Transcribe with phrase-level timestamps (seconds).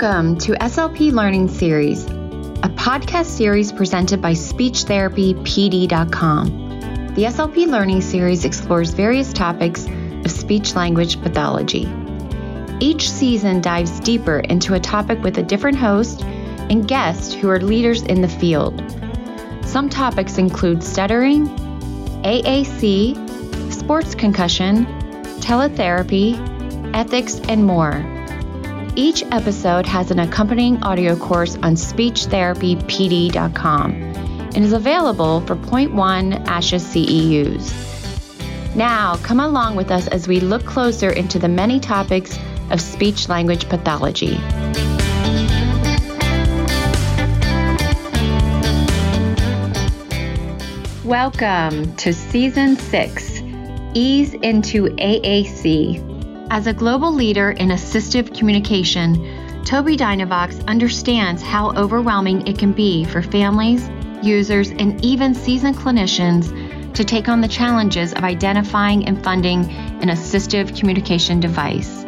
[0.00, 7.14] Welcome to SLP Learning Series, a podcast series presented by SpeechTherapyPD.com.
[7.14, 9.86] The SLP Learning Series explores various topics
[10.24, 11.86] of speech language pathology.
[12.80, 17.60] Each season dives deeper into a topic with a different host and guests who are
[17.60, 18.82] leaders in the field.
[19.66, 21.46] Some topics include stuttering,
[22.24, 24.86] AAC, sports concussion,
[25.42, 26.38] teletherapy,
[26.94, 28.19] ethics, and more.
[28.96, 36.80] Each episode has an accompanying audio course on speechtherapypd.com and is available for 0.1 ASHA
[36.80, 38.74] CEUs.
[38.74, 42.36] Now, come along with us as we look closer into the many topics
[42.70, 44.40] of speech language pathology.
[51.04, 53.40] Welcome to Season 6
[53.94, 56.09] Ease into AAC
[56.50, 59.14] as a global leader in assistive communication,
[59.62, 63.88] Tobii Dynavox understands how overwhelming it can be for families,
[64.20, 69.70] users, and even seasoned clinicians to take on the challenges of identifying and funding
[70.02, 72.04] an assistive communication device.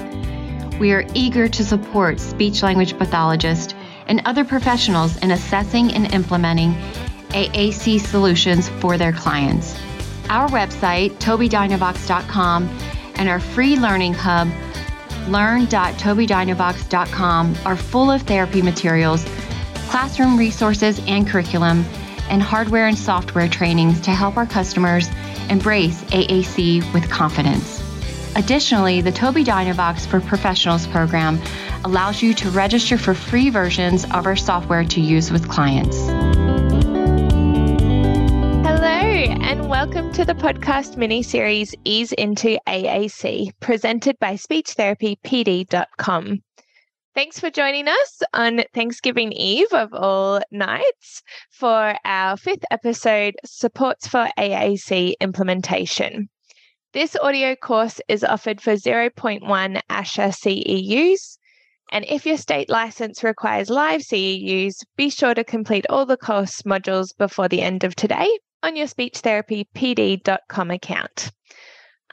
[0.80, 3.74] We are eager to support speech language pathologists
[4.08, 6.74] and other professionals in assessing and implementing
[7.28, 9.78] AAC solutions for their clients.
[10.28, 12.68] Our website, tobiidynavox.com,
[13.22, 14.48] and our free learning hub,
[15.28, 19.24] learn.tobiidynavox.com, are full of therapy materials,
[19.88, 21.84] classroom resources and curriculum,
[22.28, 25.08] and hardware and software trainings to help our customers
[25.50, 27.80] embrace AAC with confidence.
[28.34, 31.40] Additionally, the Tobii Dynavox for Professionals program
[31.84, 36.11] allows you to register for free versions of our software to use with clients
[39.84, 46.38] welcome to the podcast mini series Ease into AAC, presented by SpeechTherapyPD.com.
[47.16, 54.06] Thanks for joining us on Thanksgiving Eve of all nights for our fifth episode Supports
[54.06, 56.28] for AAC Implementation.
[56.92, 61.38] This audio course is offered for 0.1 ASHA CEUs.
[61.90, 66.62] And if your state license requires live CEUs, be sure to complete all the course
[66.62, 68.28] modules before the end of today
[68.62, 71.32] on your speechtherapypd.com account.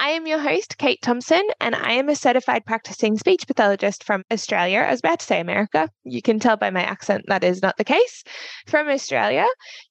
[0.01, 4.23] I am your host, Kate Thomson, and I am a certified practicing speech pathologist from
[4.31, 4.79] Australia.
[4.79, 5.89] I was about to say America.
[6.05, 8.23] You can tell by my accent that is not the case.
[8.65, 9.45] From Australia,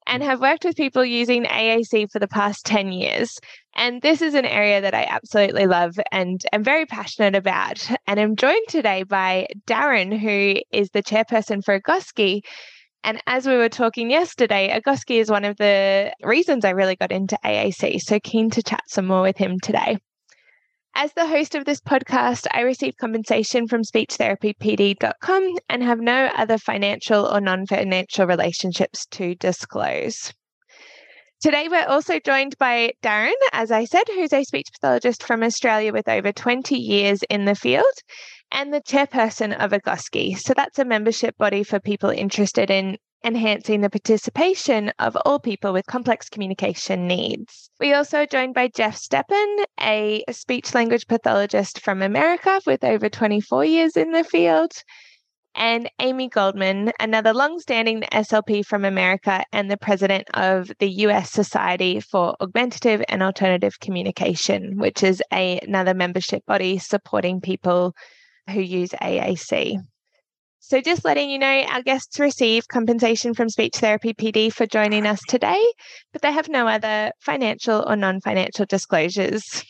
[0.07, 3.39] and have worked with people using AAC for the past 10 years.
[3.77, 7.87] And this is an area that I absolutely love and am very passionate about.
[8.07, 12.41] And I'm joined today by Darren, who is the chairperson for AGOSCI
[13.05, 17.13] and as we were talking yesterday, AGOSCI is one of the reasons I really got
[17.13, 18.01] into AAC.
[18.01, 19.99] So keen to chat some more with him today.
[20.95, 26.59] As the host of this podcast, I receive compensation from speechtherapypd.com and have no other
[26.59, 30.33] financial or non financial relationships to disclose.
[31.41, 35.93] Today, we're also joined by Darren, as I said, who's a speech pathologist from Australia
[35.93, 37.85] with over 20 years in the field
[38.53, 40.39] and the chairperson of AGOSCI.
[40.39, 45.73] So that's a membership body for people interested in enhancing the participation of all people
[45.73, 47.71] with complex communication needs.
[47.81, 53.65] We also joined by Jeff Steppen, a speech language pathologist from America with over 24
[53.65, 54.73] years in the field,
[55.55, 61.99] and Amy Goldman, another long-standing SLP from America and the president of the US Society
[61.99, 67.95] for Augmentative and Alternative Communication, which is a, another membership body supporting people
[68.51, 69.77] who use AAC.
[70.61, 75.07] So, just letting you know, our guests receive compensation from Speech Therapy PD for joining
[75.07, 75.65] us today,
[76.13, 79.65] but they have no other financial or non financial disclosures.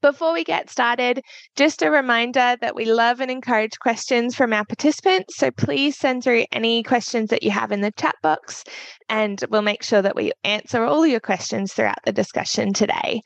[0.00, 1.22] Before we get started,
[1.56, 5.36] just a reminder that we love and encourage questions from our participants.
[5.36, 8.62] So please send through any questions that you have in the chat box,
[9.08, 13.22] and we'll make sure that we answer all your questions throughout the discussion today.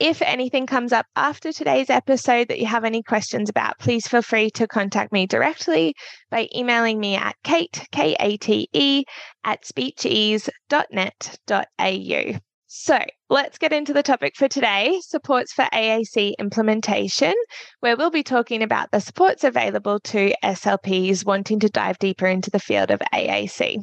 [0.00, 4.22] If anything comes up after today's episode that you have any questions about, please feel
[4.22, 5.94] free to contact me directly
[6.30, 9.04] by emailing me at kate, K A T E,
[9.44, 12.40] at speechease.net.au.
[12.66, 12.98] So
[13.28, 17.34] let's get into the topic for today supports for AAC implementation,
[17.80, 22.50] where we'll be talking about the supports available to SLPs wanting to dive deeper into
[22.50, 23.76] the field of AAC.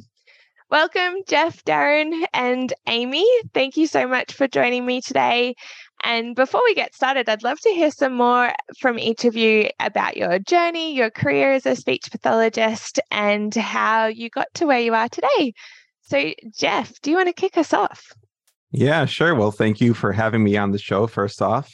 [0.70, 3.26] Welcome, Jeff, Darren, and Amy.
[3.54, 5.56] Thank you so much for joining me today.
[6.04, 9.70] And before we get started, I'd love to hear some more from each of you
[9.80, 14.82] about your journey, your career as a speech pathologist, and how you got to where
[14.82, 15.54] you are today.
[16.02, 18.12] So, Jeff, do you want to kick us off?
[18.72, 19.36] Yeah, sure.
[19.36, 21.74] Well, thank you for having me on the show, first off.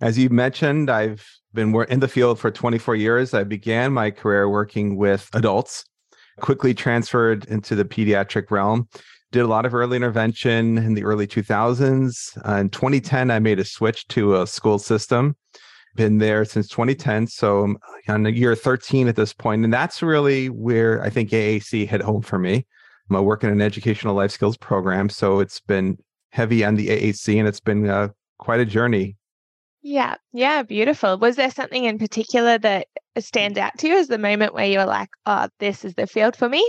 [0.00, 3.34] As you mentioned, I've been in the field for 24 years.
[3.34, 5.84] I began my career working with adults,
[6.40, 8.88] quickly transferred into the pediatric realm.
[9.32, 12.36] Did a lot of early intervention in the early 2000s.
[12.48, 15.36] Uh, in 2010, I made a switch to a school system.
[15.94, 17.28] Been there since 2010.
[17.28, 17.78] So I'm
[18.08, 19.64] on year 13 at this point.
[19.64, 22.66] And that's really where I think AAC hit home for me.
[23.08, 25.08] I'm working in an educational life skills program.
[25.08, 25.98] So it's been
[26.30, 29.16] heavy on the AAC and it's been uh, quite a journey
[29.82, 31.18] yeah, yeah, beautiful.
[31.18, 32.86] Was there something in particular that
[33.16, 35.94] uh, stands out to you as the moment where you were like, oh, this is
[35.94, 36.68] the field for me?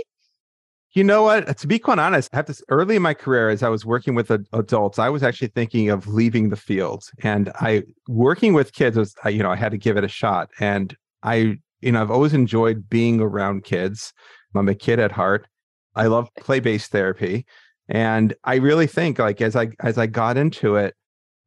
[0.94, 1.48] You know what?
[1.48, 3.84] Uh, to be quite honest, I have this early in my career as I was
[3.84, 7.04] working with adults, I was actually thinking of leaving the field.
[7.22, 10.50] And I working with kids was, you know, I had to give it a shot.
[10.60, 14.12] And I, you know, I've always enjoyed being around kids.
[14.54, 15.46] I'm a kid at heart.
[15.94, 17.46] I love play-based therapy.
[17.88, 20.94] And I really think like as I as I got into it,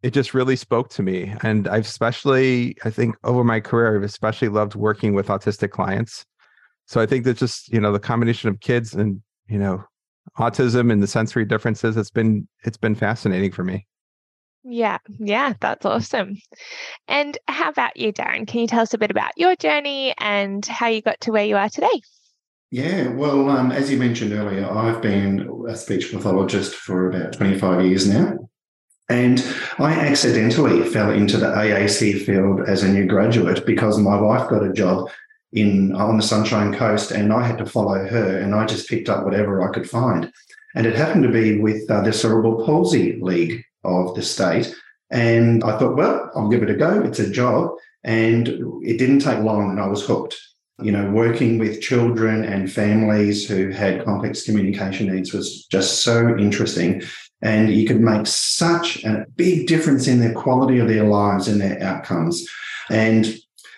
[0.05, 1.33] it just really spoke to me.
[1.41, 6.23] And I've especially, I think over my career, I've especially loved working with autistic clients.
[6.85, 9.83] So I think that just, you know, the combination of kids and, you know,
[10.37, 13.87] autism and the sensory differences, it's been, it's been fascinating for me.
[14.63, 16.37] Yeah, yeah, that's awesome.
[17.07, 18.47] And how about you, Darren?
[18.47, 21.45] Can you tell us a bit about your journey and how you got to where
[21.45, 21.99] you are today?
[22.69, 27.85] Yeah, well, um, as you mentioned earlier, I've been a speech pathologist for about 25
[27.85, 28.37] years now.
[29.09, 29.45] And
[29.77, 34.65] I accidentally fell into the AAC field as a new graduate because my wife got
[34.65, 35.09] a job
[35.53, 39.09] in on the Sunshine Coast, and I had to follow her, and I just picked
[39.09, 40.31] up whatever I could find.
[40.75, 44.75] And it happened to be with uh, the Cerebral Palsy League of the state,
[45.11, 47.01] and I thought, well, I'll give it a go.
[47.01, 47.71] It's a job,
[48.03, 48.47] and
[48.83, 50.35] it didn't take long, and I was hooked.
[50.81, 56.37] You know, working with children and families who had complex communication needs was just so
[56.37, 57.01] interesting
[57.45, 61.61] and you could make such a big difference in their quality of their lives and
[61.61, 62.43] their outcomes.
[62.89, 63.23] And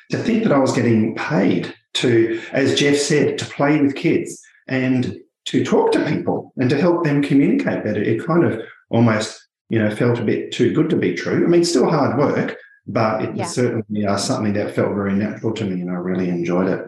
[0.10, 4.42] to think that I was getting paid to, as Jeff said, to play with kids
[4.70, 5.18] and
[5.48, 9.80] to talk to people and to help them communicate better, it kind of almost, you
[9.80, 11.44] know, felt a bit too good to be true.
[11.44, 12.56] I mean, still hard work,
[12.88, 13.44] but it yeah.
[13.44, 16.86] was certainly uh, something that felt very natural to me, and I really enjoyed it.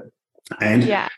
[0.62, 1.10] And yeah.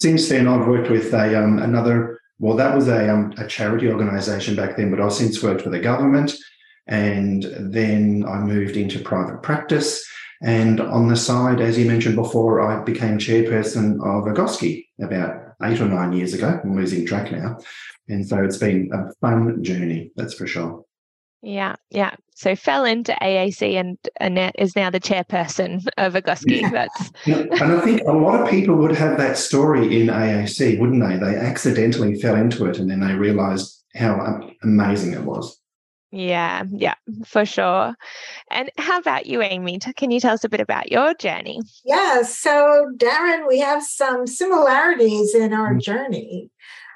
[0.00, 3.88] since then, I've worked with a um, another well, that was a, um, a charity
[3.88, 6.34] organisation back then, but I've since worked for the government.
[6.86, 10.04] And then I moved into private practice.
[10.42, 15.80] And on the side, as you mentioned before, I became chairperson of AGOSCI about eight
[15.80, 16.58] or nine years ago.
[16.64, 17.58] I'm losing track now.
[18.08, 20.84] And so it's been a fun journey, that's for sure.
[21.42, 22.16] Yeah, yeah.
[22.40, 26.62] So fell into AAC and Annette is now the chairperson of AGOSCI.
[26.62, 26.70] Yeah.
[26.70, 31.06] That's and I think a lot of people would have that story in AAC, wouldn't
[31.06, 31.18] they?
[31.18, 35.60] They accidentally fell into it and then they realized how amazing it was.
[36.12, 36.94] Yeah, yeah,
[37.26, 37.94] for sure.
[38.50, 39.78] And how about you, Amy?
[39.78, 41.60] Can you tell us a bit about your journey?
[41.84, 45.80] Yeah, so Darren, we have some similarities in our mm-hmm.
[45.80, 46.50] journey.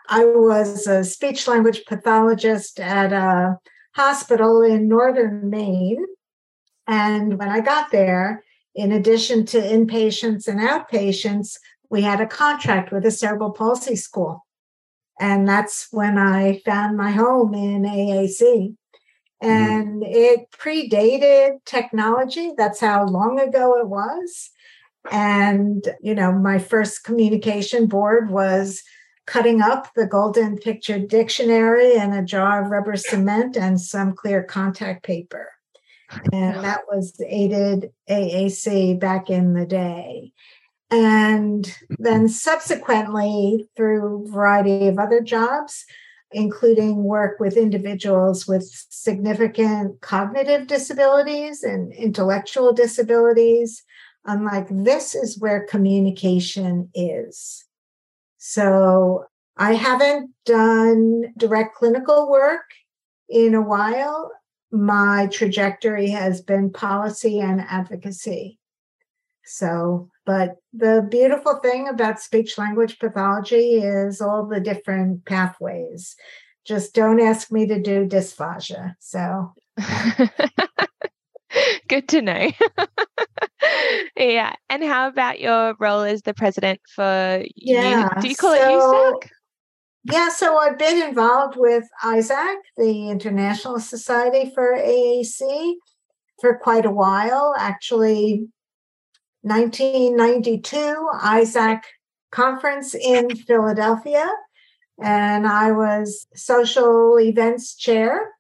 [0.09, 3.59] I was a speech language pathologist at a
[3.95, 6.05] hospital in northern Maine.
[6.87, 8.45] And when I got there,
[8.75, 11.59] in addition to inpatients and outpatients,
[11.91, 14.45] we had a contract with a cerebral palsy school.
[15.21, 18.41] And that's when I found my home in AAC.
[19.43, 19.49] Mm-hmm.
[19.49, 20.07] And mm.
[20.07, 22.53] it predated technology.
[22.57, 24.51] That's how long ago it was.
[25.11, 28.83] And, you know, my first communication board was
[29.27, 34.43] cutting up the Golden Picture Dictionary and a jar of rubber cement and some clear
[34.43, 35.51] contact paper.
[36.33, 40.33] And that was aided AAC back in the day.
[40.91, 45.85] And then subsequently, through a variety of other jobs,
[46.31, 53.83] including work with individuals with significant cognitive disabilities and intellectual disabilities.
[54.27, 57.65] I'm like, this is where communication is.
[58.47, 59.25] So
[59.57, 62.67] I haven't done direct clinical work
[63.27, 64.31] in a while.
[64.71, 68.59] My trajectory has been policy and advocacy.
[69.47, 76.15] So, but the beautiful thing about speech language pathology is all the different pathways.
[76.67, 78.95] Just don't ask me to do dysphagia.
[78.99, 79.55] So,
[81.89, 82.51] good to know.
[84.17, 84.55] yeah.
[84.71, 88.23] And how about your role as the president for yeah, you?
[88.23, 89.31] Do you call so, it USSAAC?
[90.13, 95.75] Yeah, so I've been involved with ISAAC, the International Society for AAC,
[96.41, 97.55] for quite a while.
[97.57, 98.47] Actually,
[99.41, 101.83] 1992 ISAAC
[102.31, 104.31] conference in Philadelphia,
[105.03, 108.34] and I was social events chair.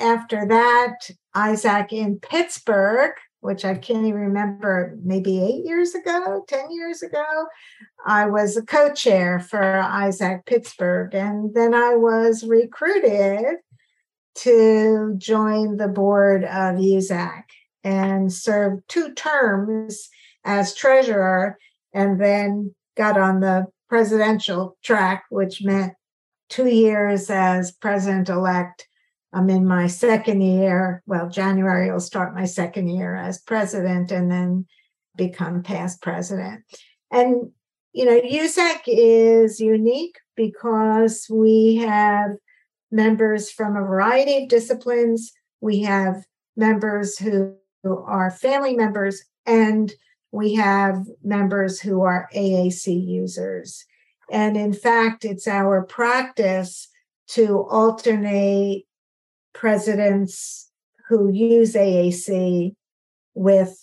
[0.00, 6.70] After that, ISAAC in Pittsburgh, which I can't even remember, maybe eight years ago, 10
[6.70, 7.46] years ago,
[8.06, 11.14] I was a co chair for ISAAC Pittsburgh.
[11.14, 13.56] And then I was recruited
[14.36, 17.42] to join the board of USSAAC
[17.84, 20.08] and served two terms
[20.44, 21.58] as treasurer
[21.92, 25.92] and then got on the presidential track, which meant
[26.48, 28.86] two years as president elect
[29.32, 31.02] I'm in my second year.
[31.06, 34.66] Well, January will start my second year as president and then
[35.16, 36.64] become past president.
[37.12, 37.52] And,
[37.92, 42.30] you know, USSAAC is unique because we have
[42.90, 45.32] members from a variety of disciplines.
[45.60, 46.24] We have
[46.56, 49.92] members who are family members, and
[50.32, 53.84] we have members who are AAC users.
[54.30, 56.88] And in fact, it's our practice
[57.28, 58.86] to alternate
[59.52, 60.70] presidents
[61.08, 62.74] who use AAC
[63.34, 63.76] with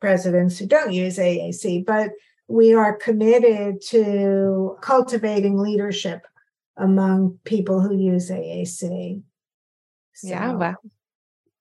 [0.00, 2.10] presidents who don't use AAC, but
[2.48, 6.26] we are committed to cultivating leadership
[6.76, 9.22] among people who use AAC.
[10.14, 10.76] So, yeah, well,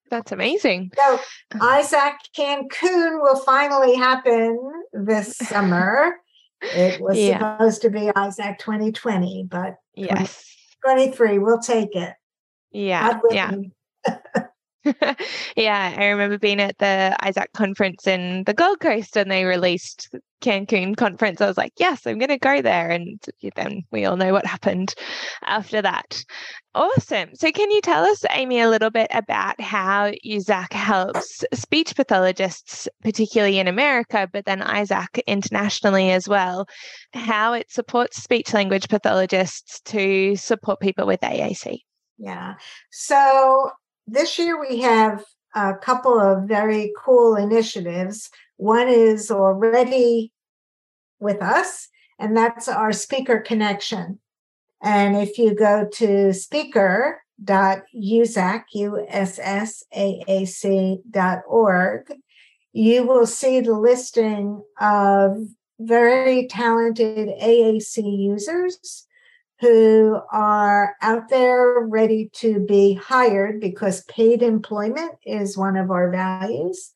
[0.09, 0.91] That's amazing.
[0.95, 1.19] So
[1.53, 4.59] ISAAC Cancun will finally happen
[4.91, 6.17] this summer.
[6.61, 7.37] It was yeah.
[7.37, 10.45] supposed to be ISAAC 2020, but yes,
[10.85, 12.13] 23, we'll take it.
[12.73, 13.19] Yeah.
[13.31, 13.51] Yeah.
[15.55, 20.13] yeah, I remember being at the ISAAC conference in the Gold Coast and they released
[20.41, 21.39] Cancun conference.
[21.39, 22.89] I was like, yes, I'm going to go there.
[22.89, 23.21] And
[23.55, 24.93] then we all know what happened
[25.45, 26.21] after that.
[26.75, 27.29] Awesome.
[27.35, 32.89] So, can you tell us, Amy, a little bit about how USSAAC helps speech pathologists,
[33.03, 36.65] particularly in America, but then ISAAC internationally as well,
[37.13, 41.79] how it supports speech language pathologists to support people with AAC?
[42.17, 42.55] Yeah.
[42.91, 43.71] So
[44.07, 45.23] this year we have
[45.55, 48.29] a couple of very cool initiatives.
[48.57, 50.31] One is already
[51.19, 51.87] with us,
[52.19, 54.19] and that's our speaker connection.
[54.81, 58.63] And if you go to speaker.ussaac,
[61.11, 62.13] dot org,
[62.73, 65.37] you will see the listing of
[65.79, 69.07] very talented AAC users
[69.63, 76.11] who are out there ready to be hired because paid employment is one of our
[76.11, 76.91] values.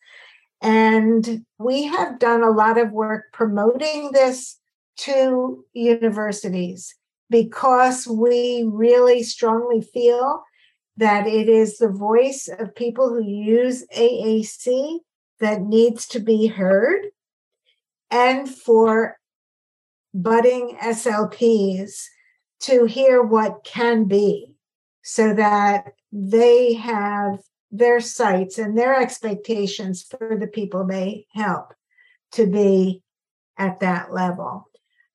[0.61, 4.59] And we have done a lot of work promoting this
[4.97, 6.93] to universities
[7.29, 10.43] because we really strongly feel
[10.97, 14.97] that it is the voice of people who use AAC
[15.39, 16.99] that needs to be heard.
[18.11, 19.17] And for
[20.13, 22.07] budding SLPs
[22.61, 24.53] to hear what can be
[25.03, 27.39] so that they have
[27.71, 31.73] their sights and their expectations for the people they help
[32.31, 33.01] to be
[33.57, 34.67] at that level.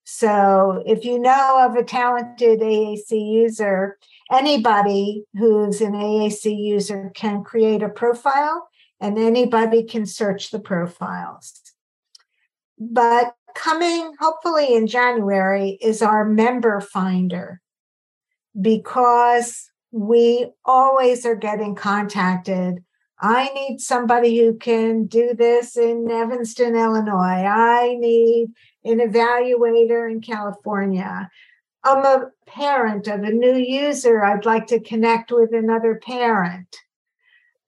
[0.04, 3.98] So, if you know of a talented AAC user,
[4.32, 8.68] anybody who's an AAC user can create a profile
[9.00, 11.60] and anybody can search the profiles.
[12.78, 17.60] But coming hopefully in January is our member finder
[18.60, 22.82] because we always are getting contacted.
[23.20, 27.44] I need somebody who can do this in Evanston, Illinois.
[27.46, 28.48] I need
[28.84, 31.30] an evaluator in California.
[31.84, 34.24] I'm a parent of a new user.
[34.24, 36.76] I'd like to connect with another parent.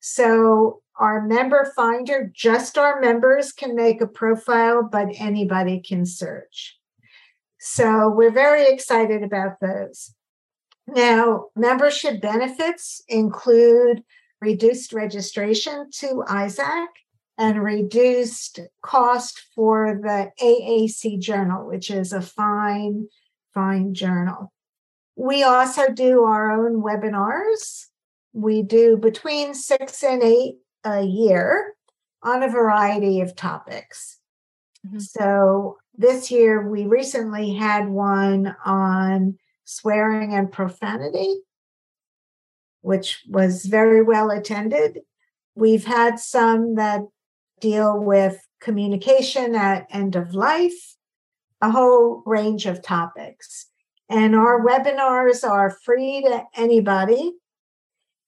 [0.00, 6.78] So our member finder, just our members can make a profile, but anybody can search.
[7.58, 10.14] So we're very excited about those.
[10.86, 14.02] Now, membership benefits include
[14.40, 16.86] reduced registration to ISAAC
[17.38, 23.08] and reduced cost for the AAC journal, which is a fine,
[23.54, 24.52] fine journal.
[25.16, 27.86] We also do our own webinars.
[28.32, 31.74] We do between six and eight a year
[32.22, 34.18] on a variety of topics.
[34.86, 34.98] Mm-hmm.
[34.98, 41.36] So this year, we recently had one on swearing and profanity,
[42.82, 45.00] which was very well attended.
[45.54, 47.02] We've had some that
[47.60, 50.96] deal with communication at end of life,
[51.60, 53.66] a whole range of topics.
[54.10, 57.32] And our webinars are free to anybody.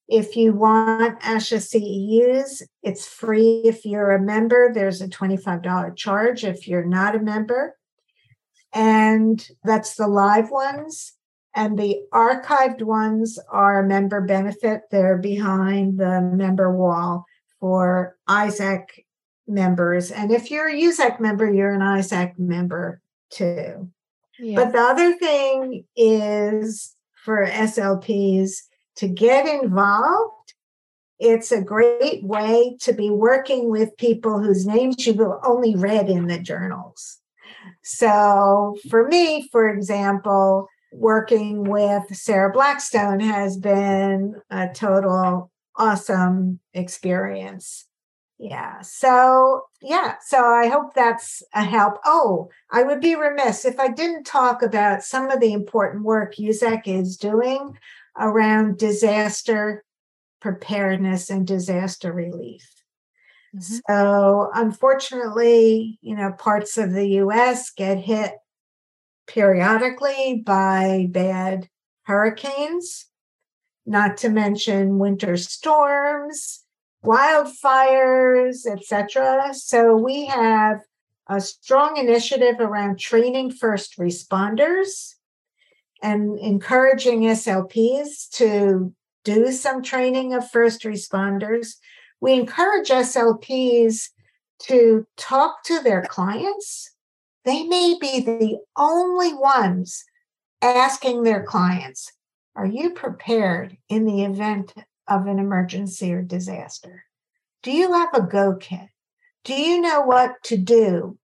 [0.07, 4.71] If you want ASHA CEUs, it's free if you're a member.
[4.73, 7.75] There's a $25 charge if you're not a member.
[8.73, 11.13] And that's the live ones.
[11.55, 14.83] And the archived ones are a member benefit.
[14.91, 17.25] They're behind the member wall
[17.59, 18.85] for ISAAC
[19.47, 20.11] members.
[20.11, 23.89] And if you're a USSAAC member, you're an ISAAC member too.
[24.39, 24.55] Yeah.
[24.55, 26.95] But the other thing is
[27.25, 28.51] for SLPs
[28.97, 30.53] to get involved.
[31.19, 36.27] It's a great way to be working with people whose names you've only read in
[36.27, 37.19] the journals.
[37.83, 47.85] So, for me, for example, working with Sarah Blackstone has been a total awesome experience.
[48.39, 48.81] Yeah.
[48.81, 50.15] So, yeah.
[50.25, 51.95] So I hope that's a help.
[52.05, 56.35] Oh, I would be remiss if I didn't talk about some of the important work
[56.35, 57.75] USSAAC is doing
[58.19, 59.83] around disaster
[60.41, 62.67] preparedness and disaster relief.
[63.55, 63.77] Mm-hmm.
[63.87, 68.33] So, unfortunately, you know, parts of the US get hit
[69.27, 71.69] periodically by bad
[72.03, 73.07] hurricanes,
[73.85, 76.63] not to mention winter storms
[77.07, 79.53] wildfires, etc.
[79.53, 80.81] So we have
[81.29, 85.15] a strong initiative around training first responders
[86.01, 91.75] and encouraging SLPs to do some training of first responders.
[92.21, 94.09] We encourage SLPs
[94.63, 96.91] to talk to their clients.
[97.45, 100.03] They may be the only ones
[100.61, 102.11] asking their clients,
[102.55, 104.73] Are you prepared in the event
[105.07, 107.03] of an emergency or disaster?
[107.63, 108.89] Do you have a go kit?
[109.43, 111.17] Do you know what to do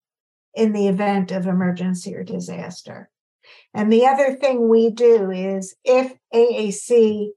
[0.53, 3.09] in the event of emergency or disaster?
[3.73, 7.29] And the other thing we do is if AAC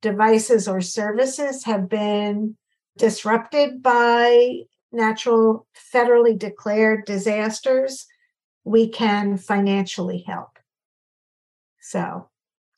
[0.00, 2.56] devices or services have been
[2.96, 4.60] disrupted by
[4.90, 8.06] natural federally declared disasters,
[8.64, 10.58] we can financially help.
[11.80, 12.28] So,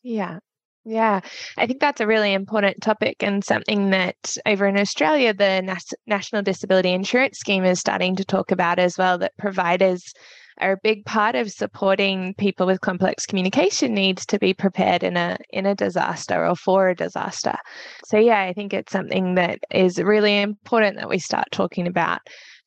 [0.03, 0.39] yeah,
[0.85, 1.21] yeah,
[1.57, 5.95] I think that's a really important topic and something that over in Australia, the Nas-
[6.07, 9.17] National Disability Insurance Scheme is starting to talk about as well.
[9.19, 10.13] That providers
[10.61, 15.17] are a big part of supporting people with complex communication needs to be prepared in
[15.17, 17.57] a in a disaster or for a disaster.
[18.05, 22.21] So yeah, I think it's something that is really important that we start talking about.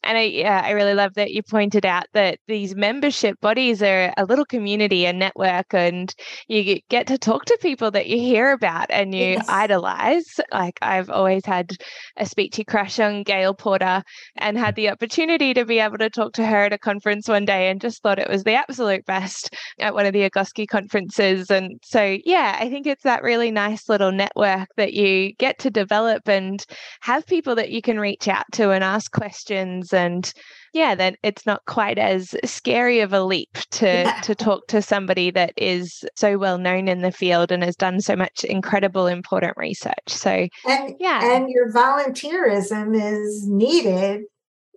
[0.08, 4.14] And I, yeah, I really love that you pointed out that these membership bodies are
[4.16, 6.16] a little community, a network, and
[6.48, 9.46] you get to talk to people that you hear about and you yes.
[9.50, 10.40] idolize.
[10.54, 11.72] Like I've always had
[12.16, 14.02] a speechy crush on Gayle Porter
[14.38, 17.44] and had the opportunity to be able to talk to her at a conference one
[17.44, 21.52] day and just thought it was the absolute best at one of the AGOSCI conferences.
[21.52, 25.70] And so, yeah, I think it's that really nice little network that you get to
[25.70, 26.66] develop and
[27.02, 30.34] have people that you can reach out to and ask questions and
[30.74, 34.22] yeah then it's not quite as scary of a leap to yeah.
[34.22, 38.00] to talk to somebody that is so well known in the field and has done
[38.00, 44.22] so much incredible important research so and, yeah and your volunteerism is needed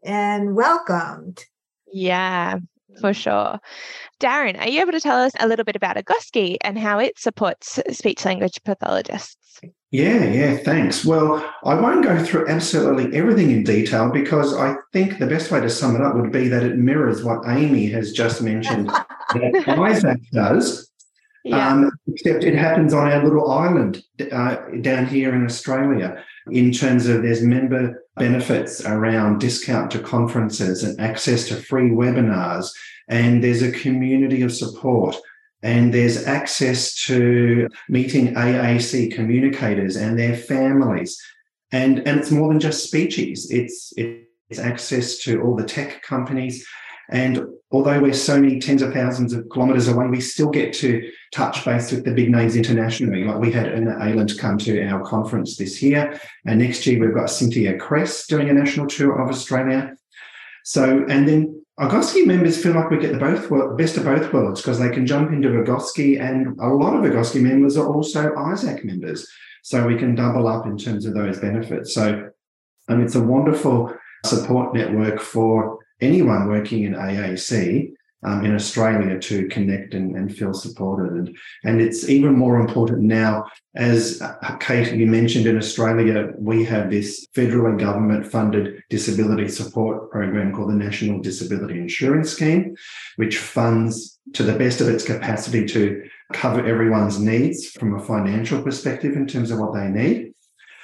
[0.02, 1.44] and welcomed
[1.92, 2.56] yeah
[2.98, 3.16] for mm.
[3.16, 3.59] sure.
[4.20, 7.18] Darren, are you able to tell us a little bit about AGOSCI and how it
[7.18, 9.61] supports speech language pathologists?
[9.92, 11.05] Yeah, yeah, thanks.
[11.05, 15.61] Well, I won't go through absolutely everything in detail because I think the best way
[15.61, 18.87] to sum it up would be that it mirrors what Amy has just mentioned
[19.35, 20.88] that ISAAC does.
[21.44, 21.68] Yeah.
[21.68, 27.07] Um, except it happens on our little island uh, down here in Australia in terms
[27.07, 32.70] of there's member benefits around discount to conferences and access to free webinars.
[33.09, 35.16] And there's a community of support
[35.62, 41.20] and there's access to meeting AAC communicators and their families.
[41.73, 43.51] And, and it's more than just speeches.
[43.51, 46.66] It's, it's access to all the tech companies.
[47.11, 51.11] And although we're so many tens of thousands of kilometres away, we still get to
[51.33, 53.25] touch base with the big names internationally.
[53.25, 56.18] Like we had Anna Ayland come to our conference this year.
[56.46, 59.94] And next year we've got Cynthia Cress doing a national tour of Australia.
[60.64, 64.61] So, and then AGOSCI members feel like we get the both best of both worlds
[64.61, 68.85] because they can jump into AGOSCI and a lot of AGOSCI members are also ISAAC
[68.85, 69.27] members.
[69.62, 71.95] So we can double up in terms of those benefits.
[71.95, 72.31] So
[72.88, 73.95] it's a wonderful
[74.27, 80.52] support network for anyone working in AAC um, in Australia to connect and, and, feel
[80.52, 81.12] supported.
[81.12, 86.64] And, and it's even more important now, as uh, Kate, you mentioned in Australia, we
[86.64, 92.76] have this federally government funded disability support program called the National Disability Insurance Scheme,
[93.16, 96.02] which funds to the best of its capacity to
[96.33, 100.30] cover everyone's needs from a financial perspective in terms of what they need.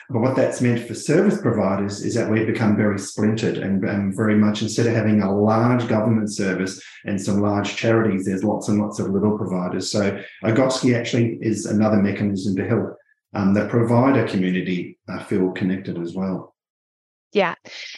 [0.08, 4.14] But what that's meant for service providers is that we've become very splintered and, and,
[4.14, 8.68] very much instead of having a large government service and some large charities, there's lots
[8.68, 9.90] and lots of little providers.
[9.90, 12.96] So AGOSCI actually is another mechanism to help
[13.34, 16.55] um, the provider community uh, feel connected as well.
[17.32, 17.54] Yeah.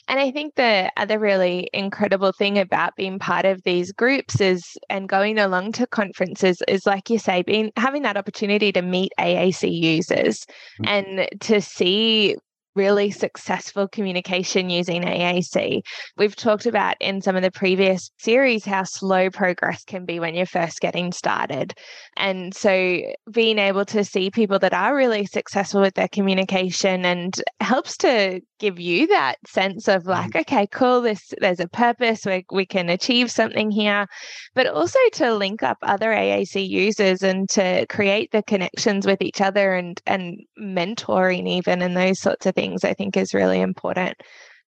[0.09, 4.65] And I think the other really incredible thing about being part of these groups is
[4.89, 9.13] and going along to conferences is like you say, being having that opportunity to meet
[9.19, 10.47] AAC users
[10.81, 10.85] mm-hmm.
[10.87, 12.37] and to see
[12.79, 15.83] really successful communication using AAC.
[16.17, 20.37] We've talked about in some of the previous series how slow progress can be when
[20.37, 21.75] you're first getting started.
[22.17, 23.01] And so
[23.33, 28.41] being able to see people that are really successful with their communication and helps to
[28.59, 30.41] give you that sense of like, mm.
[30.41, 34.07] okay, cool, this there's a purpose, we, we can achieve something here,
[34.55, 39.41] but also to link up other AAC users and to create the connections with each
[39.41, 44.17] other and and mentoring even and those sorts of things, I think is really important.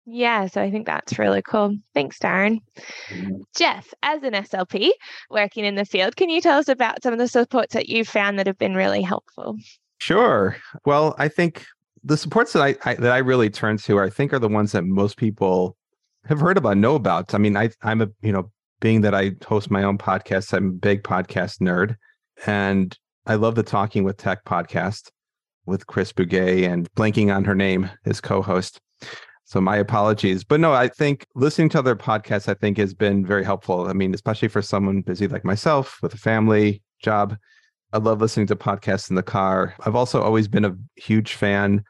[0.07, 1.79] Yeah, so I think that's really cool.
[1.95, 2.59] Thanks, Darren.
[3.09, 3.37] Mm-hmm.
[3.57, 4.91] Jeff, as an SLP
[5.31, 8.09] working in the field, can you tell us about some of the supports that you've
[8.09, 9.57] found that have been really helpful?
[9.99, 10.57] Sure.
[10.85, 11.65] Well, I think
[12.03, 14.73] the supports that I, I, that I really turn to, I think, are the ones
[14.73, 15.77] that most people
[16.27, 17.35] have heard about, know about.
[17.35, 20.69] I mean, I I'm a you know, being that I host my own podcast, I'm
[20.69, 21.97] a big podcast nerd,
[22.47, 25.11] and I love the Talking with Tech podcast
[25.67, 28.81] with Chris Bugaj and blanking on her name, his co-host.
[29.45, 33.27] So my apologies, but no, I think listening to other podcasts, I think, has been
[33.27, 33.87] very helpful.
[33.87, 37.37] I mean, especially for someone busy like myself with a family, job.
[37.93, 39.75] I love listening to podcasts in the car.
[39.87, 41.85] I've also always been a huge fan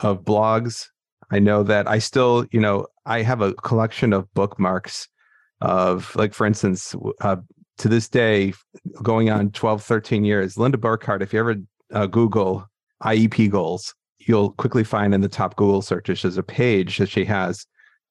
[0.00, 0.88] of blogs.
[1.30, 5.06] I know that I still, you know, I have a collection of bookmarks
[5.60, 7.36] of, like, for instance, uh,
[7.78, 8.54] to this day,
[9.02, 11.56] going on 12, 13 years, Linda Burkhart, if you ever
[11.92, 12.66] uh, Google
[13.02, 17.24] IEP goals, you'll quickly find in the top Google searches there's a page that she
[17.24, 17.66] has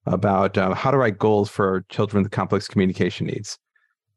[0.05, 3.57] about uh, how to write goals for children with complex communication needs.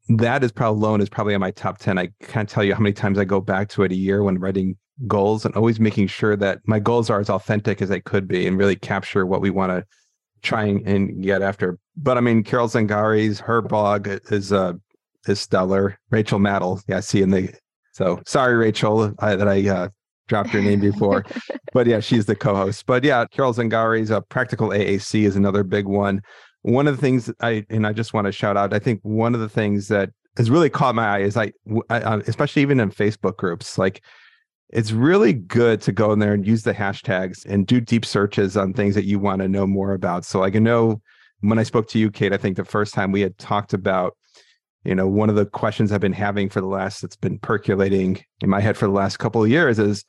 [0.09, 1.97] That is probably alone is probably on my top 10.
[1.97, 4.39] I can't tell you how many times I go back to it a year when
[4.39, 4.77] writing
[5.07, 8.47] goals and always making sure that my goals are as authentic as they could be
[8.47, 9.85] and really capture what we want to
[10.41, 11.77] try and get after.
[11.95, 14.73] But I mean, Carol Zangari's her blog is uh
[15.27, 15.99] is stellar.
[16.09, 17.53] Rachel Madel, yeah, I see in the
[17.91, 19.89] so sorry, Rachel, I, that I uh,
[20.29, 21.25] dropped your name before,
[21.73, 22.85] but yeah, she's the co-host.
[22.85, 26.21] But yeah, Carol Zangari's uh, Practical AAC is another big one.
[26.61, 28.73] One of the things I and I just want to shout out.
[28.73, 31.51] I think one of the things that has really caught my eye is I,
[31.89, 34.01] I uh, especially even in Facebook groups, like
[34.69, 38.55] it's really good to go in there and use the hashtags and do deep searches
[38.55, 40.25] on things that you want to know more about.
[40.25, 41.01] So like I know
[41.41, 44.15] when I spoke to you, Kate, I think the first time we had talked about,
[44.83, 48.23] you know, one of the questions I've been having for the last that's been percolating
[48.41, 50.05] in my head for the last couple of years is,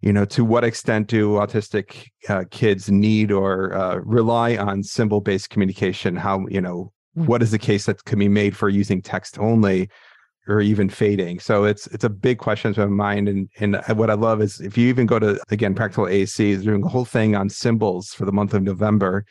[0.00, 5.20] you know, to what extent do autistic uh, kids need or uh, rely on symbol
[5.20, 6.16] based communication?
[6.16, 9.88] How, you know, what is the case that can be made for using text only?
[10.48, 11.38] or even fading.
[11.38, 13.28] So it's it's a big question to my mind.
[13.28, 16.64] And and what I love is if you even go to again Practical AAC is
[16.64, 19.24] doing a whole thing on symbols for the month of November,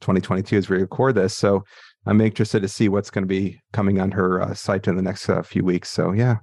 [0.00, 1.36] 2022 as we record this.
[1.36, 1.64] So
[2.06, 5.02] I'm interested to see what's going to be coming on her uh, site in the
[5.02, 5.90] next uh, few weeks.
[5.90, 6.38] So yeah,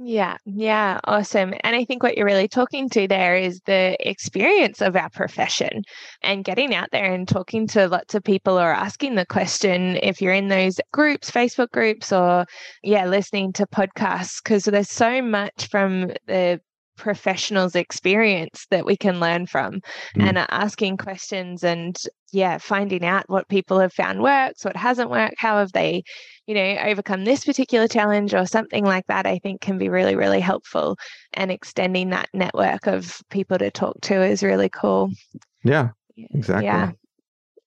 [0.00, 1.52] yeah, yeah, awesome.
[1.64, 5.82] And I think what you're really talking to there is the experience of our profession
[6.22, 10.22] and getting out there and talking to lots of people or asking the question if
[10.22, 12.46] you're in those groups, Facebook groups, or
[12.84, 16.60] yeah, listening to podcasts, because there's so much from the
[16.96, 19.80] professionals experience that we can learn from
[20.16, 20.28] mm.
[20.28, 21.96] and asking questions and
[22.32, 26.02] yeah finding out what people have found works what hasn't worked how have they
[26.48, 30.16] you know overcome this particular challenge or something like that i think can be really
[30.16, 30.98] really helpful
[31.34, 35.10] and extending that network of people to talk to is really cool
[35.62, 36.90] yeah exactly yeah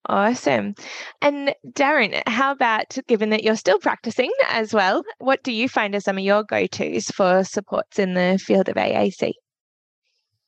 [0.10, 0.74] Awesome.
[1.22, 5.94] And Darren, how about given that you're still practicing as well, what do you find
[5.94, 9.34] are some of your go tos for supports in the field of AAC?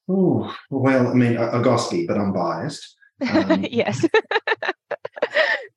[0.10, 2.96] Oh, well, I mean, AGOSCI, but I'm biased.
[3.32, 4.06] Um, yes.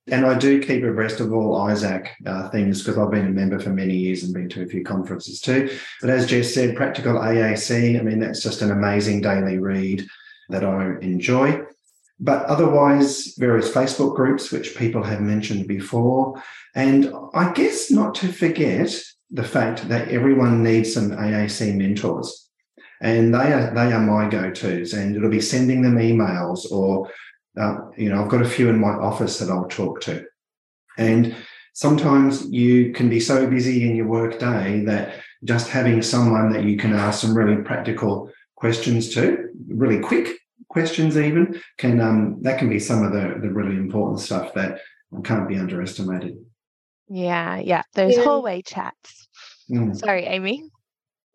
[0.08, 3.58] and I do keep abreast of all ISAAC uh, things because I've been a member
[3.58, 5.76] for many years and been to a few conferences too.
[6.00, 10.06] But as Jeff said, Practical AAC, I mean, that's just an amazing daily read
[10.48, 11.60] that I enjoy.
[12.20, 16.40] But otherwise, various Facebook groups, which people have mentioned before.
[16.74, 18.94] And I guess not to forget
[19.30, 22.48] the fact that everyone needs some AAC mentors.
[23.02, 24.94] And they are they are my go-tos.
[24.94, 27.10] And it'll be sending them emails or
[27.56, 30.24] uh, you know, I've got a few in my office that I'll talk to.
[30.98, 31.34] And
[31.72, 36.64] sometimes you can be so busy in your work day that just having someone that
[36.64, 40.38] you can ask some really practical questions to, really quick
[40.68, 44.80] questions even can um, that can be some of the, the really important stuff that
[45.24, 46.36] can't be underestimated
[47.08, 48.24] yeah yeah those yeah.
[48.24, 49.28] hallway chats
[49.70, 49.96] mm.
[49.96, 50.68] sorry amy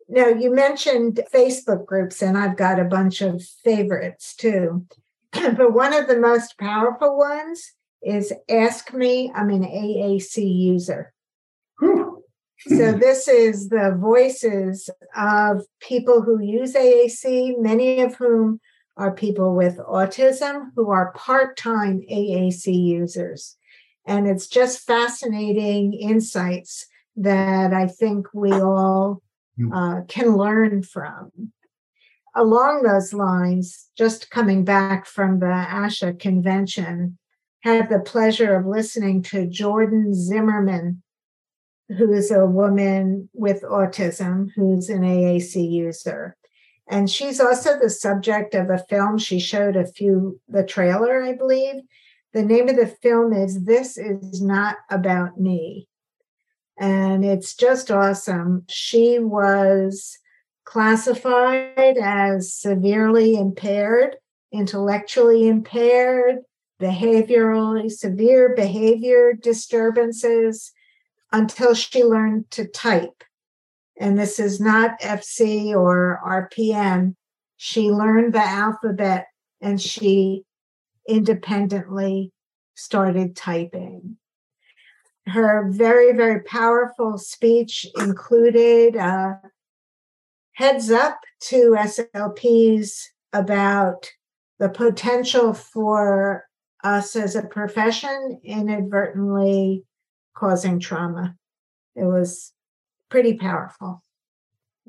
[0.08, 4.86] no you mentioned facebook groups and i've got a bunch of favorites too
[5.56, 9.32] but one of the most powerful ones is Ask Me.
[9.34, 11.12] I'm an AAC user.
[12.68, 18.60] So, this is the voices of people who use AAC, many of whom
[18.96, 23.56] are people with autism who are part time AAC users.
[24.06, 29.22] And it's just fascinating insights that I think we all
[29.56, 29.72] hmm.
[29.72, 31.30] uh, can learn from.
[32.34, 37.18] Along those lines, just coming back from the ASHA convention,
[37.60, 41.02] had the pleasure of listening to Jordan Zimmerman,
[41.88, 46.36] who is a woman with autism who's an AAC user.
[46.88, 51.34] And she's also the subject of a film she showed a few, the trailer, I
[51.34, 51.82] believe.
[52.32, 55.86] The name of the film is This Is Not About Me.
[56.78, 58.64] And it's just awesome.
[58.68, 60.18] She was
[60.64, 64.16] classified as severely impaired,
[64.52, 66.38] intellectually impaired,
[66.80, 70.72] behaviorally severe behavior disturbances
[71.32, 73.24] until she learned to type
[74.02, 77.14] and this is not FC or RPM.
[77.56, 79.26] She learned the alphabet
[79.60, 80.42] and she
[81.08, 82.32] independently
[82.74, 84.16] started typing.
[85.26, 89.40] Her very, very powerful speech included a
[90.54, 94.10] heads up to SLPs about
[94.58, 96.44] the potential for
[96.84, 99.84] us as a profession inadvertently
[100.34, 101.34] causing trauma.
[101.94, 102.52] It was
[103.10, 104.02] pretty powerful.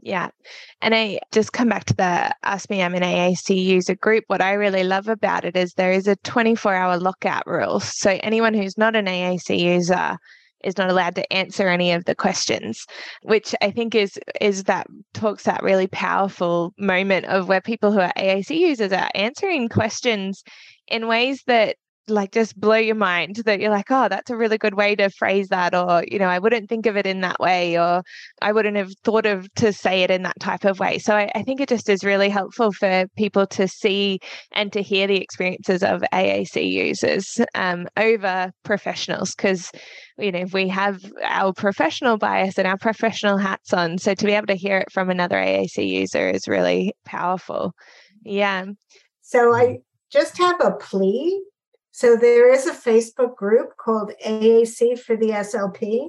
[0.02, 0.30] Yeah.
[0.82, 4.26] And I just come back to the Ask Me I'm an AAC user group.
[4.28, 7.80] What I really love about it is there is a 24 hour lockout rule.
[7.80, 10.18] So anyone who's not an AAC user
[10.64, 12.86] is not allowed to answer any of the questions,
[13.22, 18.00] which I think is is that talks that really powerful moment of where people who
[18.00, 20.44] are AAC users are answering questions
[20.88, 24.58] in ways that like just blow your mind that you're like, oh, that's a really
[24.58, 25.74] good way to phrase that.
[25.74, 28.04] Or, you know, I wouldn't think of it in that way, or
[28.42, 31.00] I wouldn't have thought of to say it in that type of way.
[31.00, 34.20] So I, I think it just is really helpful for people to see
[34.52, 39.72] and to hear the experiences of AAC users um, over professionals because
[40.18, 44.34] you know we have our professional bias and our professional hats on so to be
[44.34, 47.74] able to hear it from another aac user is really powerful
[48.24, 48.66] yeah
[49.22, 49.78] so i
[50.12, 51.42] just have a plea
[51.96, 56.08] so there is a Facebook group called AAC for the SLP,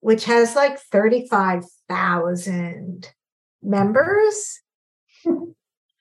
[0.00, 3.12] which has like 35,000
[3.62, 4.60] members.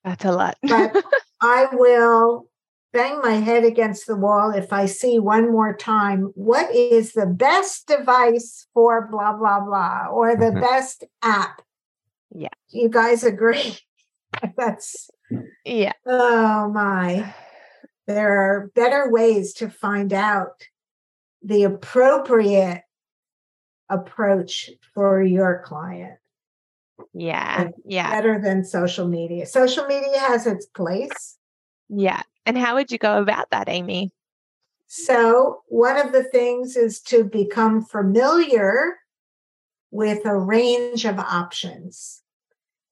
[0.05, 0.55] That's a lot.
[0.63, 1.03] but
[1.41, 2.47] I will
[2.93, 7.25] bang my head against the wall if I see one more time what is the
[7.25, 10.61] best device for blah, blah, blah, or the mm-hmm.
[10.61, 11.61] best app.
[12.33, 12.47] Yeah.
[12.69, 13.77] You guys agree?
[14.55, 15.09] That's,
[15.65, 15.91] yeah.
[16.05, 17.33] Oh my
[18.11, 20.63] there are better ways to find out
[21.41, 22.83] the appropriate
[23.89, 26.17] approach for your client.
[27.13, 27.69] Yeah.
[27.85, 28.09] Yeah.
[28.11, 29.45] Better than social media.
[29.45, 31.37] Social media has its place.
[31.89, 32.21] Yeah.
[32.45, 34.11] And how would you go about that, Amy?
[34.87, 38.97] So, one of the things is to become familiar
[39.89, 42.21] with a range of options.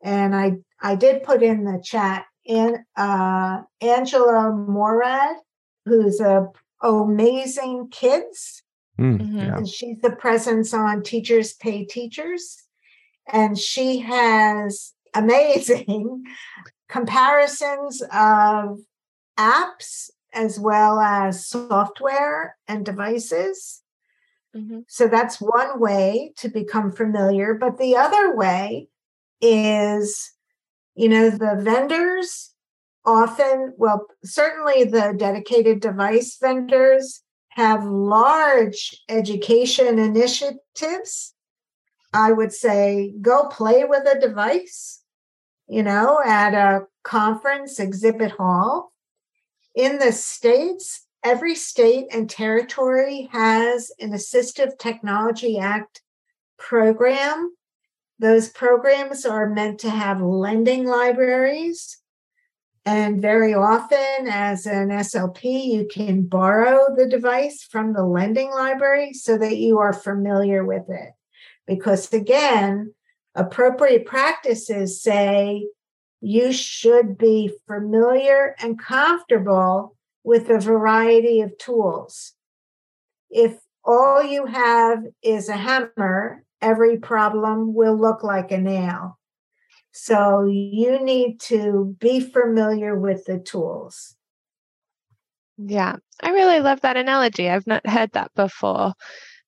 [0.02, 5.36] And I I did put in the chat in uh, Angela Morad,
[5.86, 6.48] who's a
[6.82, 8.64] amazing kids.
[9.00, 9.58] Mm, yeah.
[9.58, 12.64] And she's the presence on Teachers Pay Teachers.
[13.32, 16.24] And she has amazing
[16.90, 18.80] comparisons of
[19.38, 23.84] apps as well as software and devices.
[24.56, 24.80] Mm-hmm.
[24.88, 27.54] So that's one way to become familiar.
[27.54, 28.90] But the other way
[29.40, 30.32] is
[31.00, 32.54] you know, the vendors
[33.06, 41.34] often, well, certainly the dedicated device vendors have large education initiatives.
[42.14, 45.02] I would say go play with a device,
[45.70, 48.92] you know, at a conference exhibit hall.
[49.74, 56.02] In the States, every state and territory has an Assistive Technology Act
[56.58, 57.56] program
[58.20, 61.98] those programs are meant to have lending libraries.
[62.86, 69.14] And very often, as an SLP, you can borrow the device from the lending library
[69.14, 71.12] so that you are familiar with it.
[71.66, 72.94] Because again,
[73.36, 75.68] appropriate practices say
[76.20, 82.34] you should be familiar and comfortable with a variety of tools.
[83.30, 89.18] If all you have is a hammer every problem will look like a nail.
[89.92, 94.16] So you need to be familiar with the tools.
[95.58, 97.50] Yeah, I really love that analogy.
[97.50, 98.94] I've not heard that before.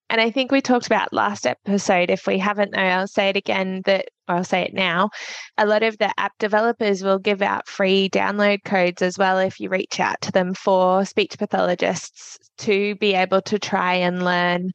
[0.09, 2.09] And I think we talked about last episode.
[2.09, 5.09] If we haven't, I'll say it again that I'll say it now.
[5.57, 9.57] A lot of the app developers will give out free download codes as well if
[9.61, 14.71] you reach out to them for speech pathologists to be able to try and learn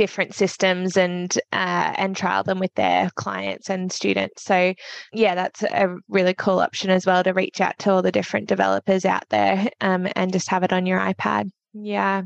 [0.00, 4.42] different systems and uh, and trial them with their clients and students.
[4.42, 4.72] So
[5.12, 8.48] yeah, that's a really cool option as well to reach out to all the different
[8.48, 11.50] developers out there um, and just have it on your iPad.
[11.74, 12.22] Yeah.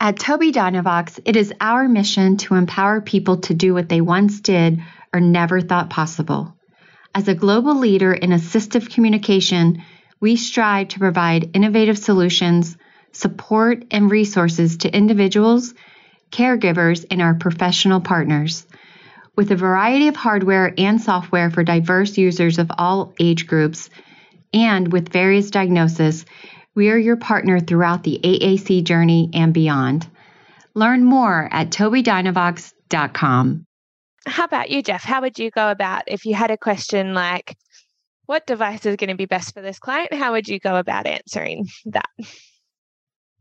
[0.00, 4.40] At Tobii Dynavox, it is our mission to empower people to do what they once
[4.40, 4.80] did
[5.14, 6.52] or never thought possible.
[7.14, 9.84] As a global leader in assistive communication,
[10.18, 12.76] we strive to provide innovative solutions,
[13.12, 15.74] support, and resources to individuals,
[16.32, 18.66] caregivers, and our professional partners.
[19.36, 23.88] With a variety of hardware and software for diverse users of all age groups,
[24.52, 26.26] and with various diagnoses,
[26.74, 30.06] we are your partner throughout the AAC journey and beyond.
[30.74, 33.64] Learn more at tobiidynavox.com.
[34.26, 35.02] How about you, Jeff?
[35.02, 37.56] How would you go about if you had a question like,
[38.26, 40.14] what device is going to be best for this client?
[40.14, 42.08] How would you go about answering that?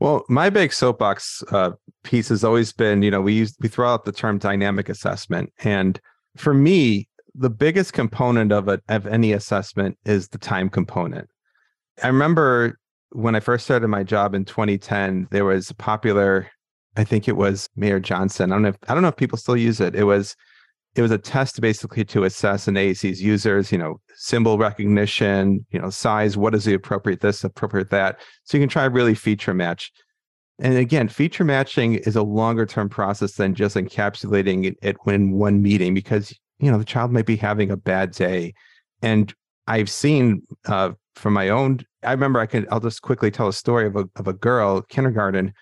[0.01, 3.87] Well, my big soapbox uh, piece has always been, you know, we use we throw
[3.87, 6.01] out the term dynamic assessment, and
[6.37, 11.29] for me, the biggest component of it of any assessment is the time component.
[12.01, 12.79] I remember
[13.11, 16.49] when I first started my job in 2010, there was a popular,
[16.97, 18.51] I think it was Mayer-Johnson.
[18.51, 19.93] I don't know if I don't know if people still use it.
[19.93, 20.35] It was
[20.95, 25.80] it was a test basically to assess an AAC's users, you know, symbol recognition, you
[25.80, 28.19] know, size, what is the appropriate this, appropriate that.
[28.43, 29.91] So you can try really feature match.
[30.60, 35.62] And again, feature matching is a longer term process than just encapsulating it in one
[35.62, 38.54] meeting because, you know, the child might be having a bad day.
[39.01, 39.34] And
[39.67, 43.54] I've seen uh, from my own i remember i can, i'll just quickly tell a
[43.54, 45.54] story of a, of a girl kindergarten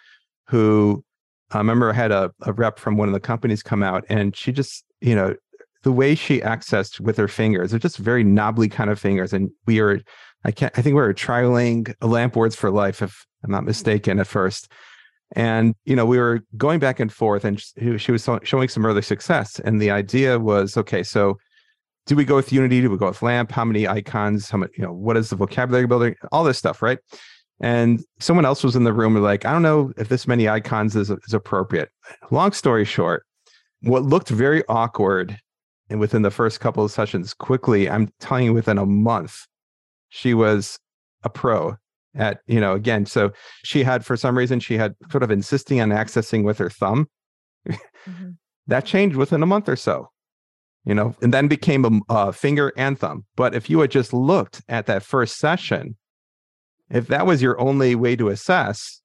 [0.47, 1.03] who
[1.51, 4.35] i remember i had a, a rep from one of the companies come out and
[4.35, 5.35] she just you know
[5.83, 9.49] the way she accessed with her fingers they're just very knobbly kind of fingers and
[9.65, 10.01] we are
[10.45, 14.19] i can't i think we were trialing lamp words for life if i'm not mistaken
[14.19, 14.71] at first
[15.35, 17.61] and you know we were going back and forth and
[17.97, 21.37] she, was showing some early success and the idea was okay so
[22.09, 22.81] do we go with Unity?
[22.81, 23.51] Do we go with LAMP?
[23.51, 24.49] How many icons?
[24.49, 26.15] How much, you know, what is the vocabulary building?
[26.31, 26.97] All this stuff, right?
[27.61, 30.95] And someone else was in the room like, I don't know if this many icons
[30.95, 31.89] is, is appropriate.
[32.31, 33.27] Long story short,
[33.81, 35.39] what looked very awkward
[35.89, 39.45] and within the first couple of sessions, quickly, I'm telling you, within a month,
[40.09, 40.79] she was
[41.23, 41.77] a pro
[42.15, 43.31] at, you know, again, so
[43.63, 47.07] she had, for some reason, she had sort of insisting on accessing with her thumb.
[47.67, 48.29] Mm-hmm.
[48.67, 50.09] that changed within a month or so
[50.85, 53.25] you know, and then became a, a finger and thumb.
[53.35, 55.95] But if you had just looked at that first session,
[56.89, 59.01] if that was your only way to assess,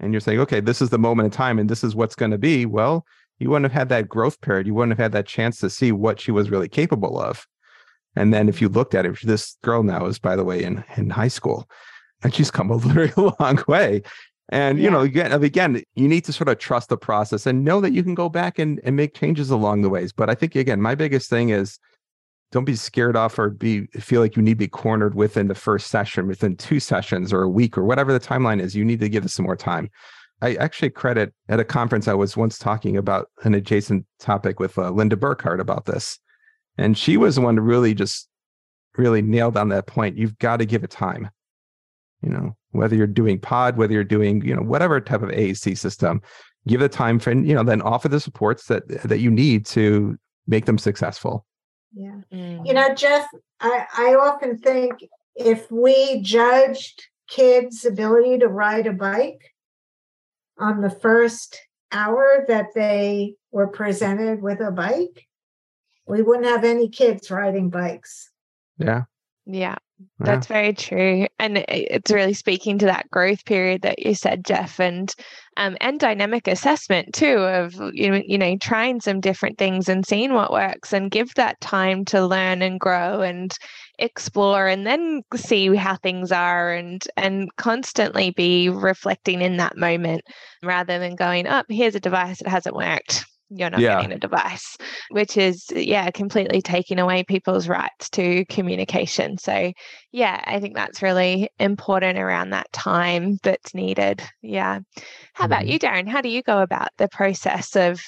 [0.00, 2.32] and you're saying, okay, this is the moment in time and this is what's going
[2.32, 3.04] to be, well,
[3.38, 4.66] you wouldn't have had that growth period.
[4.66, 7.46] You wouldn't have had that chance to see what she was really capable of.
[8.16, 10.84] And then if you looked at it, this girl now is, by the way, in,
[10.96, 11.68] in high school,
[12.22, 14.02] and she's come a very long way.
[14.50, 14.84] And yeah.
[14.84, 17.92] you know, again, again, you need to sort of trust the process and know that
[17.92, 20.12] you can go back and, and make changes along the ways.
[20.12, 21.78] But I think again, my biggest thing is
[22.52, 25.54] don't be scared off or be feel like you need to be cornered within the
[25.54, 28.76] first session, within two sessions or a week or whatever the timeline is.
[28.76, 29.90] You need to give us some more time.
[30.42, 34.76] I actually credit at a conference I was once talking about an adjacent topic with
[34.78, 36.18] uh, Linda Burkhart about this,
[36.76, 38.28] and she was the one to really just
[38.96, 40.18] really nailed on that point.
[40.18, 41.30] You've got to give it time.
[42.22, 45.76] You know, whether you're doing PODD, whether you're doing, you know, whatever type of AAC
[45.76, 46.22] system,
[46.66, 50.18] give the time frame, you know, then offer the supports that that you need to
[50.46, 51.46] make them successful.
[51.94, 52.20] Yeah.
[52.32, 52.66] Mm.
[52.66, 53.26] You know, Jeff,
[53.60, 54.92] I, I often think
[55.36, 59.53] if we judged kids' ability to ride a bike
[60.58, 61.60] on the first
[61.92, 65.26] hour that they were presented with a bike,
[66.06, 68.30] we wouldn't have any kids riding bikes.
[68.78, 69.04] Yeah.
[69.46, 69.76] Yeah.
[70.18, 74.80] That's very true, and it's really speaking to that growth period that you said, Jeff,
[74.80, 75.12] and
[75.56, 80.04] um, and dynamic assessment too of you know you know trying some different things and
[80.04, 83.56] seeing what works, and give that time to learn and grow and
[83.98, 90.22] explore, and then see how things are, and and constantly be reflecting in that moment
[90.62, 91.66] rather than going up.
[91.70, 93.96] Oh, here's a device that hasn't worked you're not yeah.
[93.96, 94.76] getting a device,
[95.10, 99.38] which is, yeah, completely taking away people's rights to communication.
[99.38, 99.72] So,
[100.12, 104.22] yeah, I think that's really important around that time that's needed.
[104.42, 104.80] Yeah.
[105.34, 105.72] How about mm-hmm.
[105.72, 106.08] you, Darren?
[106.08, 108.00] How do you go about the process of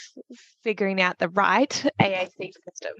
[0.62, 1.70] figuring out the right
[2.00, 2.92] AAC system?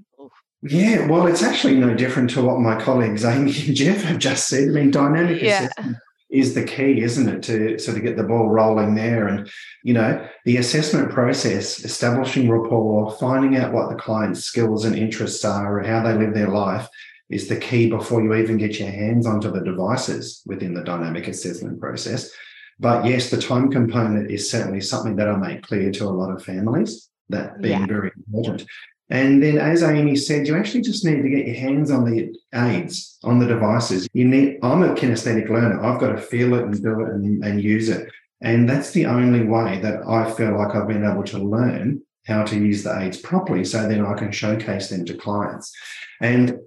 [0.63, 4.49] Yeah, well, it's actually no different to what my colleagues Amy and Jeff have just
[4.49, 4.69] said.
[4.69, 5.65] I mean, dynamic yeah.
[5.65, 5.97] assessment
[6.31, 9.29] is the key, isn't it, to sort of get the ball rolling there?
[9.29, 9.49] And,
[9.85, 15.45] you know, the assessment process, establishing rapport, finding out what the client's skills and interests
[15.45, 16.89] are, and how they live their life
[17.29, 21.29] is the key before you even get your hands onto the devices within the dynamic
[21.29, 22.31] assessment process.
[22.79, 26.31] But yes, the time component is certainly something that I make clear to a lot
[26.31, 27.87] of families, that being yeah.
[27.87, 28.67] very important.
[29.09, 32.35] And then, as Amy said, you actually just need to get your hands on the
[32.55, 34.09] aids, on the devices.
[34.13, 34.59] You need.
[34.63, 35.81] I'm a kinesthetic learner.
[35.81, 38.11] I've got to feel it and do it and, and use it.
[38.41, 42.43] And that's the only way that I feel like I've been able to learn how
[42.45, 43.65] to use the aids properly.
[43.65, 45.73] So then I can showcase them to clients.
[46.21, 46.59] And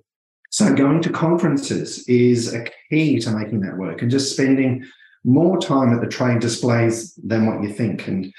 [0.50, 4.86] so going to conferences is a key to making that work and just spending
[5.24, 8.08] more time at the trade displays than what you think.
[8.08, 8.34] And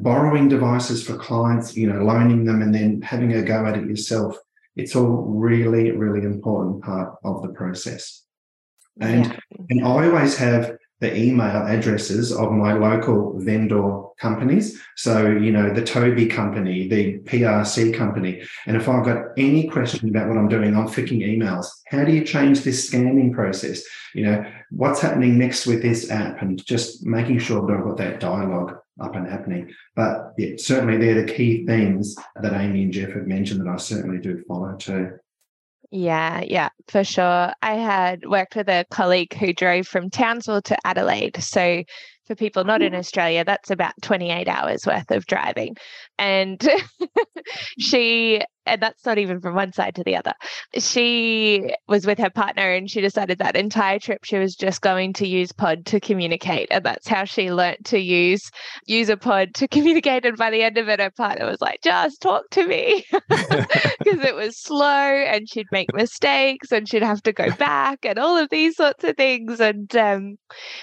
[0.00, 3.86] borrowing devices for clients, you know, loaning them and then having a go at it
[3.86, 4.36] yourself.
[4.76, 8.22] It's all really, really important part of the process.
[9.00, 9.38] And yeah.
[9.70, 14.80] and I always have the email addresses of my local vendor companies.
[14.96, 18.42] So, you know, the Tobii company, the PRC company.
[18.66, 21.66] And if I've got any question about what I'm doing, I'm flicking emails.
[21.88, 23.82] How do you change this scanning process?
[24.14, 26.40] You know, what's happening next with this app?
[26.40, 29.72] And just making sure that I've got that dialogue up and happening.
[29.94, 33.76] But yeah, certainly they're the key themes that Amy and Jeff have mentioned that I
[33.76, 35.10] certainly do follow too.
[35.90, 37.52] Yeah, yeah, for sure.
[37.62, 41.42] I had worked with a colleague who drove from Townsville to Adelaide.
[41.42, 41.84] So
[42.26, 42.98] for people not in mm.
[42.98, 45.76] Australia, that's about 28 hours worth of driving.
[46.18, 46.60] And
[47.78, 50.34] she, and that's not even from one side to the other.
[50.76, 55.12] She was with her partner and she decided that entire trip she was just going
[55.14, 56.68] to use PODD to communicate.
[56.70, 58.50] And that's how she learnt to use
[58.86, 60.24] use a PODD to communicate.
[60.24, 63.04] And by the end of it, her partner was like, just talk to me.
[63.98, 68.18] Because it was slow and she'd make mistakes and she'd have to go back and
[68.18, 69.60] all of these sorts of things.
[69.60, 70.36] And um,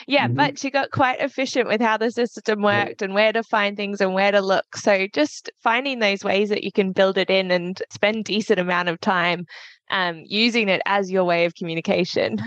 [0.07, 0.35] yeah, mm-hmm.
[0.35, 4.01] but she got quite efficient with how the system worked and where to find things
[4.01, 4.75] and where to look.
[4.75, 8.89] So just finding those ways that you can build it in and spend decent amount
[8.89, 9.45] of time
[9.89, 12.39] um, using it as your way of communication.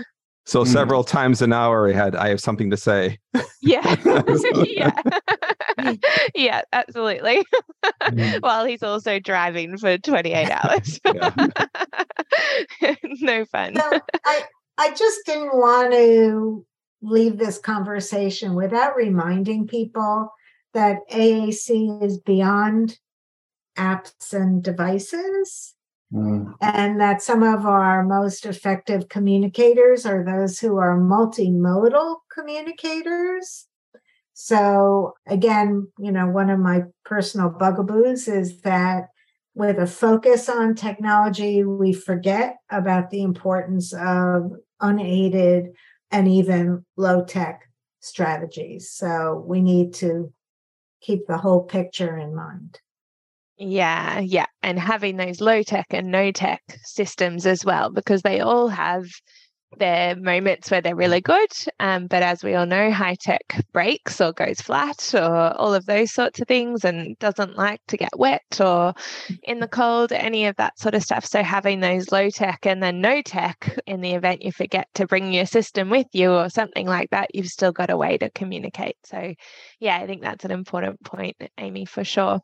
[0.45, 0.67] So mm.
[0.67, 3.19] several times an hour, I had I have something to say.
[3.61, 3.95] Yeah,
[4.65, 4.91] yeah,
[6.35, 7.43] yeah, absolutely.
[8.03, 8.41] Mm.
[8.41, 10.99] While he's also driving for twenty eight hours.
[13.03, 13.75] no fun.
[13.75, 14.43] So I
[14.77, 16.65] I just didn't want to
[17.01, 20.31] leave this conversation without reminding people
[20.73, 22.97] that AAC is beyond
[23.77, 25.75] apps and devices.
[26.13, 26.53] Mm.
[26.61, 33.67] And that some of our most effective communicators are those who are multimodal communicators.
[34.33, 39.07] So, again, you know, one of my personal bugaboos is that
[39.55, 45.69] with a focus on technology, we forget about the importance of unaided
[46.11, 47.63] and even low tech
[47.99, 48.91] strategies.
[48.91, 50.31] So, we need to
[51.01, 52.79] keep the whole picture in mind.
[53.57, 54.45] Yeah, yeah.
[54.61, 59.05] And having those low tech and no tech systems as well, because they all have
[59.77, 61.49] their moments where they're really good.
[61.79, 63.41] Um, but as we all know, high tech
[63.73, 67.97] breaks or goes flat or all of those sorts of things and doesn't like to
[67.97, 68.93] get wet or
[69.43, 71.25] in the cold, any of that sort of stuff.
[71.25, 75.07] So having those low tech and then no tech in the event you forget to
[75.07, 78.29] bring your system with you or something like that, you've still got a way to
[78.29, 78.97] communicate.
[79.03, 79.33] So
[79.79, 82.39] yeah, I think that's an important point, Amy, for sure.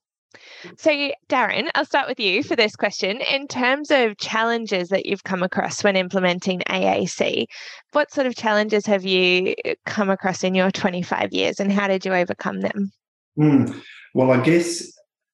[0.77, 0.91] So,
[1.29, 3.21] Darren, I'll start with you for this question.
[3.21, 7.45] In terms of challenges that you've come across when implementing AAC,
[7.91, 9.55] what sort of challenges have you
[9.85, 12.91] come across in your 25 years and how did you overcome them?
[13.37, 13.81] Mm,
[14.13, 14.91] well, I guess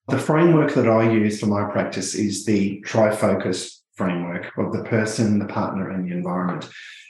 [0.07, 5.39] the framework that I use for my practice is the trifocus framework of the person,
[5.39, 6.69] the partner, and the environment.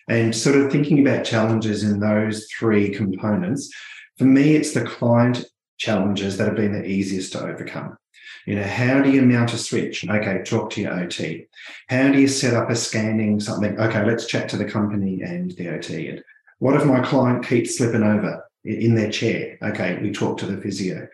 [0.10, 3.72] And sort of thinking about challenges in those three components,
[4.18, 5.46] for me, it's the client
[5.80, 7.97] challenges that have been the easiest to overcome.
[8.45, 10.07] You know, how do you mount a switch?
[10.07, 11.47] Okay, talk to your OT.
[11.88, 13.80] How do you set up a scanning something?
[13.80, 16.09] Okay, let's chat to the company and the OT.
[16.09, 16.23] And
[16.59, 19.57] what if my client keeps slipping over in their chair?
[19.61, 21.07] Okay, we talk to the physio.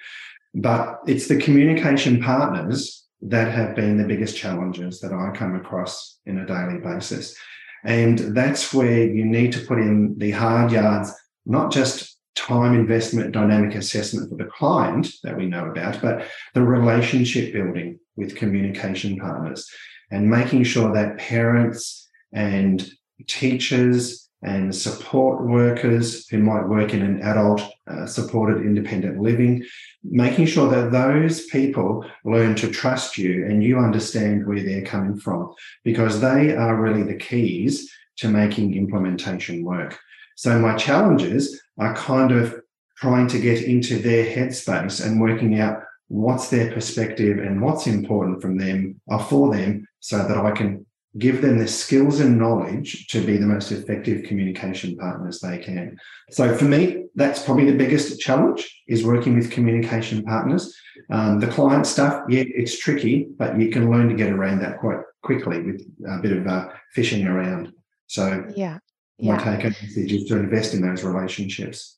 [0.53, 6.19] But it's the communication partners that have been the biggest challenges that I come across
[6.25, 7.35] in a daily basis.
[7.83, 11.11] And that's where you need to put in the hard yards,
[11.45, 16.61] not just time investment dynamic assessment for the client that we know about, but the
[16.61, 19.69] relationship building with communication partners
[20.11, 22.87] and making sure that parents and
[23.27, 29.65] teachers and support workers who might work in an adult uh, supported independent living,
[30.03, 35.17] making sure that those people learn to trust you and you understand where they're coming
[35.17, 35.51] from
[35.83, 39.99] because they are really the keys to making implementation work.
[40.35, 42.55] So my challenges are kind of
[42.97, 48.41] trying to get into their headspace and working out what's their perspective and what's important
[48.41, 50.85] from them or for them so that I can
[51.17, 55.97] give them the skills and knowledge to be the most effective communication partners they can.
[56.31, 60.73] So for me, that's probably the biggest challenge is working with communication partners.
[61.09, 64.79] Um, the client stuff, yeah, it's tricky, but you can learn to get around that
[64.79, 67.71] quite quickly with a bit of uh, fishing around.
[68.07, 68.79] So yeah,
[69.19, 71.97] my take home message is to invest in those relationships.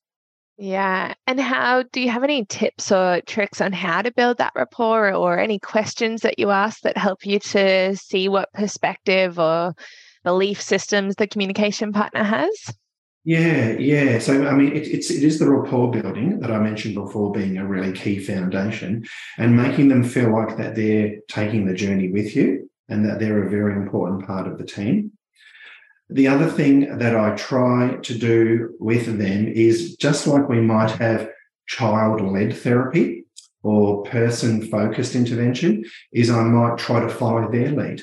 [0.57, 1.13] Yeah.
[1.28, 5.13] And how do you have any tips or tricks on how to build that rapport
[5.13, 9.76] or any questions that you ask that help you to see what perspective or
[10.24, 12.74] belief systems the communication partner has?
[13.24, 14.20] Yeah, yeah.
[14.20, 17.57] So I mean, it, it's it is the rapport building that I mentioned before being
[17.57, 19.05] a really key foundation,
[19.38, 23.43] and making them feel like that they're taking the journey with you and that they're
[23.43, 25.11] a very important part of the team.
[26.10, 30.91] The other thing that I try to do with them is just like we might
[30.91, 31.30] have
[31.68, 33.26] child led therapy
[33.62, 35.84] or person focused intervention,
[36.14, 38.01] is I might try to follow their lead.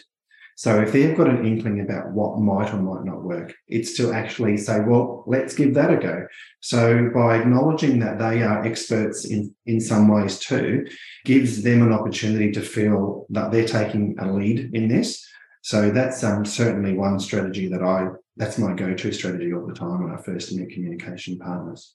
[0.57, 4.13] So if they've got an inkling about what might or might not work, it's to
[4.13, 6.27] actually say, well, let's give that a go.
[6.61, 10.87] So by acknowledging that they are experts in, in some ways too,
[11.25, 15.27] gives them an opportunity to feel that they're taking a lead in this
[15.65, 19.73] so that's um, certainly one strategy that I, that's my go to strategy all the
[19.73, 21.95] time when I first meet communication partners.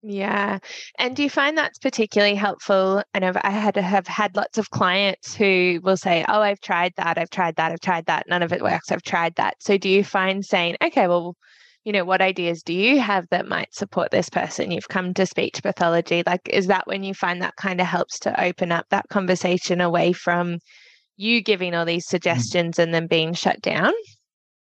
[0.00, 0.60] Yeah.
[0.96, 3.02] And do you find that's particularly helpful?
[3.12, 6.92] I know I had have had lots of clients who will say, Oh, I've tried
[6.98, 9.56] that, I've tried that, I've tried that, none of it works, I've tried that.
[9.58, 11.34] So do you find saying, Okay, well,
[11.82, 14.70] you know, what ideas do you have that might support this person?
[14.70, 16.22] You've come to speech pathology.
[16.24, 19.80] Like, is that when you find that kind of helps to open up that conversation
[19.80, 20.58] away from
[21.20, 22.10] you giving all these mm.
[22.10, 23.92] suggestions and then being shut down?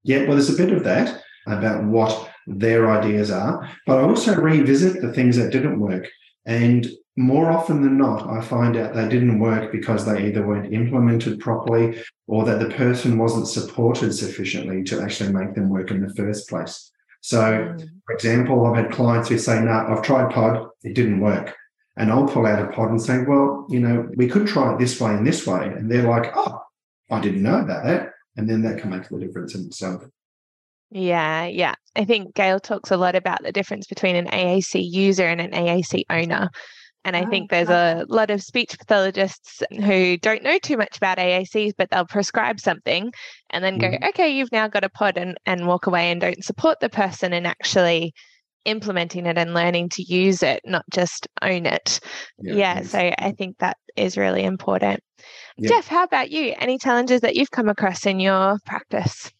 [0.03, 4.35] Yeah, well, there's a bit of that about what their ideas are, but I also
[4.35, 6.07] revisit the things that didn't work.
[6.45, 10.73] And more often than not, I find out they didn't work because they either weren't
[10.73, 16.01] implemented properly or that the person wasn't supported sufficiently to actually make them work in
[16.01, 16.91] the first place.
[17.21, 17.89] So, mm.
[18.05, 21.55] for example, I've had clients who say, No, nah, I've tried PODD, it didn't work.
[21.95, 24.79] And I'll pull out a PODD and say, well, you know, we could try it
[24.79, 25.67] this way and this way.
[25.67, 26.59] And they're like, oh,
[27.11, 28.09] I didn't know about that.
[28.35, 30.03] And then that can make the difference in itself.
[30.89, 31.75] Yeah, yeah.
[31.95, 35.51] I think Gayle talks a lot about the difference between an AAC user and an
[35.51, 36.49] AAC owner.
[37.05, 40.97] And I oh, think there's a lot of speech pathologists who don't know too much
[40.97, 43.11] about AACs, but they'll prescribe something
[43.49, 44.05] and then go, mm-hmm.
[44.05, 47.33] okay, you've now got a PODD and, and walk away and don't support the person
[47.33, 48.13] and actually
[48.65, 51.99] implementing it and learning to use it, not just own it.
[52.39, 55.01] Yeah, yeah so I think that is really important.
[55.57, 55.69] Yeah.
[55.69, 56.53] Jeff, how about you?
[56.57, 59.31] Any challenges that you've come across in your practice?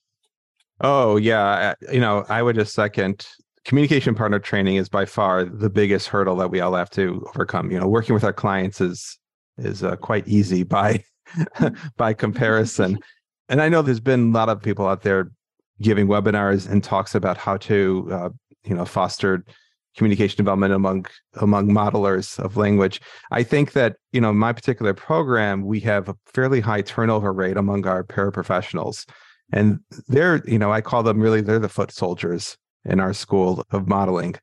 [0.82, 1.74] Oh, yeah.
[1.92, 3.26] You know, I would just second
[3.66, 7.72] communication partner training is by far the biggest hurdle that we all have to overcome.
[7.72, 9.18] You know, working with our clients is
[9.58, 11.04] is uh, quite easy by
[11.98, 13.00] by comparison.
[13.50, 15.32] and I know there's been a lot of people out there
[15.82, 18.30] giving webinars and talks about how to uh,
[18.66, 19.48] you know fostered
[19.96, 21.06] communication development among
[21.36, 23.00] among modelers of language.
[23.32, 27.58] I think that you know my particular program we have a fairly high turnover rate
[27.58, 29.08] among our paraprofessionals,
[29.52, 33.66] and they're you know I call them really they're the foot soldiers in our school
[33.72, 34.36] of modeling.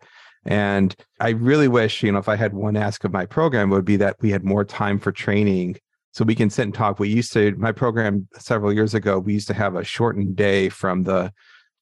[0.47, 3.85] And I really wish, you know, if I had one ask of my program, would
[3.85, 5.77] be that we had more time for training
[6.13, 6.99] so we can sit and talk.
[6.99, 10.71] We used to, my program several years ago, we used to have a shortened day
[10.71, 11.33] from the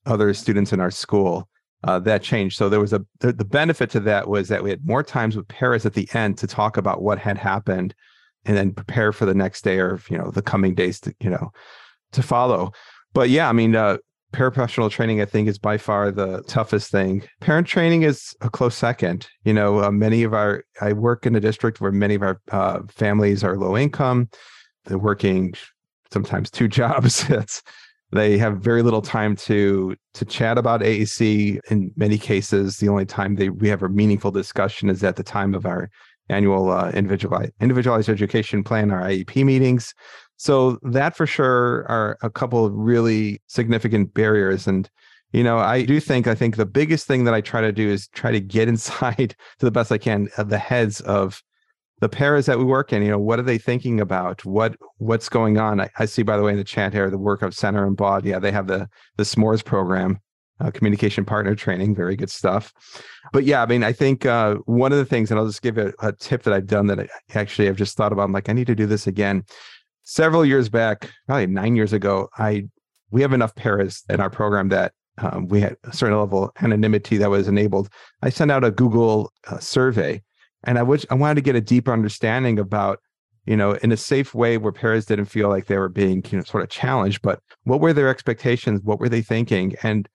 [0.07, 1.49] other students in our school
[1.85, 2.57] uh, that changed.
[2.57, 5.37] So there was a the, the, benefit to that was that we had more times
[5.37, 7.95] with paras at the end to talk about what had happened,
[8.45, 11.31] and then prepare for the next day or you know the coming days to you
[11.31, 11.53] know
[12.13, 12.73] to follow.
[13.15, 13.99] But yeah, I mean, uh,
[14.33, 17.23] paraprofessional training I think is by far the toughest thing.
[17.41, 19.29] Parent training is a close second.
[19.45, 22.41] You know, uh, many of our I work in a district where many of our
[22.51, 24.31] uh, families are low income.
[24.85, 25.55] They're working
[26.13, 27.29] sometimes two jobs.
[27.31, 27.63] it's
[28.13, 31.59] they have very little time to to chat about AAC.
[31.71, 35.23] In many cases, the only time they we have a meaningful discussion is at the
[35.23, 35.91] time of our
[36.31, 39.95] annual uh, individualized individualized education plan, our IEP meetings.
[40.37, 44.67] So that for sure are a couple of really significant barriers.
[44.67, 44.89] And
[45.33, 47.91] you know, I do think I think the biggest thing that I try to do
[47.91, 51.43] is try to get inside to the best I can of the heads of
[52.01, 54.45] the paras that we work in, you know, what are they thinking about?
[54.45, 55.81] What what's going on?
[55.81, 57.97] I, I, see, by the way, in the chat here, the work of Senner and
[57.97, 58.25] Baud.
[58.25, 60.21] Yeah, they have the the SMoRRES program,
[60.61, 62.73] uh, communication partner training, very good stuff.
[63.33, 65.79] But yeah, I mean, I think uh, one of the things, and I'll just give
[65.79, 68.25] a, a tip that I've done that I actually I've just thought about.
[68.25, 69.45] I'm like, I need to do this again.
[70.05, 72.69] Several years back, probably nine years ago, I
[73.11, 76.51] we have enough paras in our program that um, we had a certain level of
[76.61, 77.89] anonymity that was enabled.
[78.23, 80.23] I sent out a Google uh, survey,
[80.65, 83.01] and I wish I wanted to get a deeper understanding about,
[83.47, 86.39] you know, in a safe way where parents didn't feel like they were being, you
[86.39, 88.81] know, sort of challenged, but what were their expectations?
[88.83, 89.75] What were they thinking?
[89.83, 90.09] And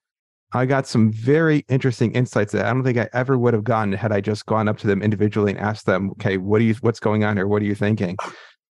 [0.55, 3.93] I got some very interesting insights that I don't think I ever would have gotten
[3.93, 6.75] had I just gone up to them individually and asked them, okay, what do you,
[6.81, 7.47] what's going on here?
[7.47, 8.17] What are you thinking?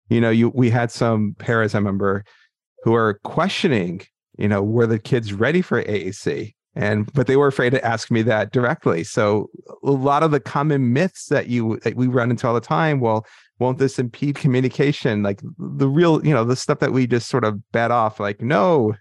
[0.09, 2.23] You know, you we had some parents I remember
[2.83, 4.01] who are questioning,
[4.37, 6.53] you know, were the kids ready for AAC?
[6.75, 9.03] And but they were afraid to ask me that directly.
[9.03, 9.49] So
[9.83, 12.99] a lot of the common myths that you that we run into all the time,
[12.99, 13.25] well,
[13.59, 15.23] won't this impede communication?
[15.23, 18.41] Like the real, you know, the stuff that we just sort of bet off, like,
[18.41, 18.93] no,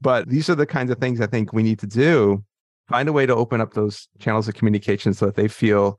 [0.00, 2.44] but these are the kinds of things I think we need to do.
[2.88, 5.98] Find a way to open up those channels of communication so that they feel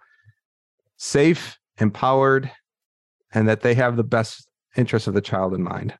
[0.97, 2.51] safe, empowered,
[3.34, 5.93] and that they have the best interest of the child in mind.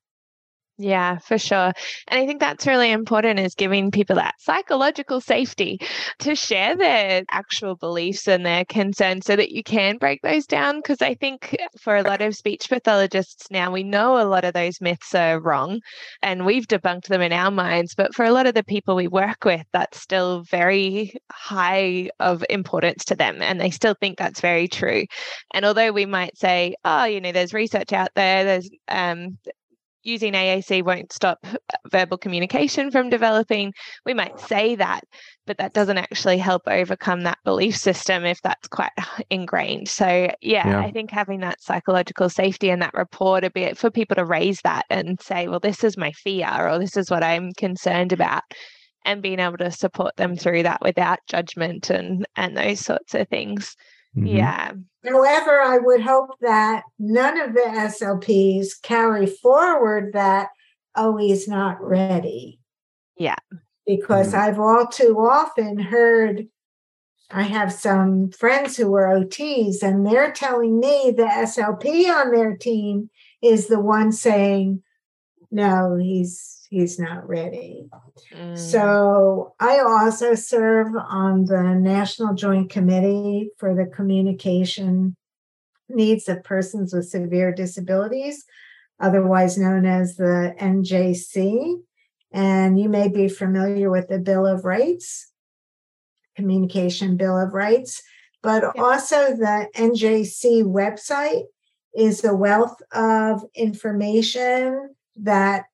[0.78, 1.72] Yeah, for sure.
[2.10, 5.80] And I think that's really important is giving people that psychological safety
[6.20, 10.80] to share their actual beliefs and their concerns so that you can break those down.
[10.80, 14.54] Because I think for a lot of speech pathologists now, we know a lot of
[14.54, 15.80] those myths are wrong
[16.22, 17.96] and we've debunked them in our minds.
[17.96, 22.44] But for a lot of the people we work with, that's still very high of
[22.50, 23.42] importance to them.
[23.42, 25.06] And they still think that's very true.
[25.54, 29.38] And although we might say, oh, you know, there's research out there, there's um,
[30.06, 31.46] using AAC won't stop
[31.92, 33.74] verbal communication from developing.
[34.06, 35.02] We might say that,
[35.46, 38.92] but that doesn't actually help overcome that belief system if that's quite
[39.30, 39.90] ingrained.
[39.90, 43.90] So, yeah, yeah, I think having that psychological safety and that rapport a bit for
[43.90, 47.24] people to raise that and say, well, this is my fear or this is what
[47.24, 48.44] I'm concerned about.
[49.04, 53.28] And being able to support them through that without judgment and and those sorts of
[53.30, 53.76] things.
[54.16, 54.28] Mm-hmm.
[54.28, 54.72] Yeah.
[55.06, 60.50] However, I would hope that none of the SLPs carry forward that,
[60.96, 62.60] oh, he's not ready.
[63.18, 63.36] Yeah.
[63.86, 64.40] Because mm-hmm.
[64.40, 66.48] I've all too often heard,
[67.32, 72.56] I have some friends who are OTs, and they're telling me the SLP on their
[72.56, 73.10] team
[73.42, 74.82] is the one saying,
[75.52, 77.88] no, he's he's not ready.
[78.34, 78.58] Mm.
[78.58, 85.16] So I also serve on the National Joint Committee for the Communication
[85.90, 88.46] Needs of Persons with Severe Disabilities,
[89.00, 91.78] otherwise known as the NJC.
[92.32, 95.32] And you may be familiar with the Bill of Rights,
[96.36, 98.02] Communication Bill of Rights,
[98.42, 98.82] but yeah.
[98.82, 101.44] also the NJC website
[101.96, 105.66] is a wealth of information that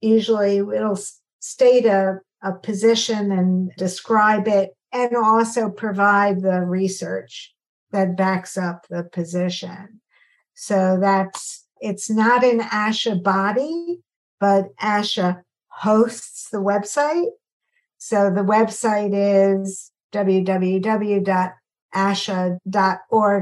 [0.00, 0.98] usually it'll
[1.40, 7.54] state a, a position and describe it and also provide the research
[7.90, 10.00] that backs up the position.
[10.54, 14.00] So that's it's not an ASHA body,
[14.40, 17.30] but ASHA hosts the website.
[17.98, 21.30] So the website is www.asha.org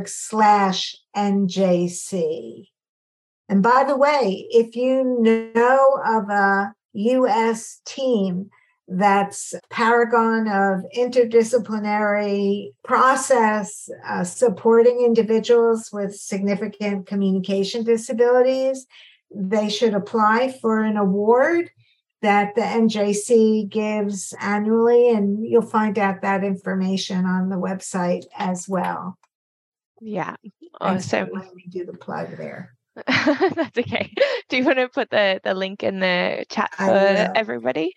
[0.08, 2.68] slash NJC.
[3.52, 8.48] And by the way, if you know of a US team
[8.88, 18.86] that's paragon of interdisciplinary process uh, supporting individuals with significant communication disabilities,
[19.30, 21.68] they should apply for an award
[22.22, 28.66] that the NJC gives annually, and you'll find out that information on the website as
[28.66, 29.18] well.
[30.00, 30.36] Yeah,
[30.80, 31.28] awesome.
[31.34, 32.72] Let me do the plug there.
[33.06, 34.12] That's okay.
[34.48, 37.92] Do you want to put the, the link in the chat for everybody?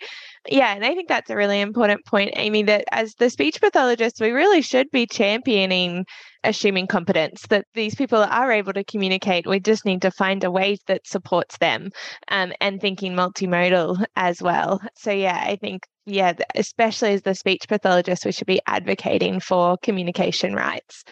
[0.47, 4.21] Yeah, and I think that's a really important point, Amy, that as the speech pathologists,
[4.21, 6.05] we really should be championing
[6.45, 9.47] assuming competence, that these people are able to communicate.
[9.47, 11.91] We just need to find a way that supports them
[12.29, 14.79] um, and thinking multimodal as well.
[14.95, 19.77] So, yeah, I think, yeah, especially as the speech pathologist, we should be advocating for
[19.77, 21.03] communication rights.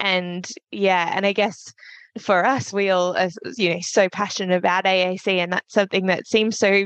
[0.00, 1.72] And yeah, and I guess
[2.18, 6.26] for us, we all are, you know, so passionate about AAC, and that's something that
[6.26, 6.84] seems so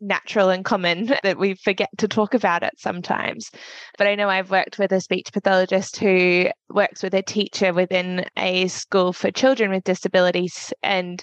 [0.00, 3.50] natural and common that we forget to talk about it sometimes.
[3.96, 8.26] But I know I've worked with a speech pathologist who works with a teacher within
[8.36, 11.22] a school for children with disabilities, and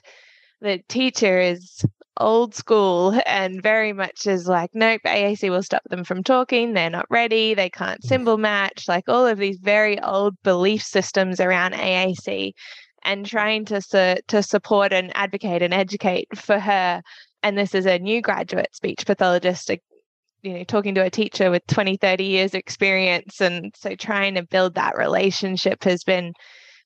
[0.62, 1.86] the teacher is
[2.18, 6.74] old school and very much is like, nope, AAC will stop them from talking.
[6.74, 7.54] They're not ready.
[7.54, 8.08] They can't mm.
[8.08, 8.88] symbol match.
[8.88, 12.54] Like all of these very old belief systems around AAC
[13.06, 17.02] and trying to su- to support and advocate and educate for her.
[17.44, 19.70] And this is a new graduate speech pathologist,
[20.42, 23.42] you know, talking to a teacher with 20, 30 years experience.
[23.42, 26.34] And so trying to build that relationship has been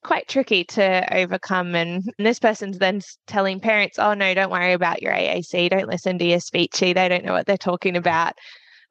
[0.04, 1.76] quite tricky to overcome.
[1.76, 5.70] And this person's then telling parents, oh, no, don't worry about your AAC.
[5.70, 6.94] Don't listen to your speechy.
[6.94, 8.34] They don't know what they're talking about.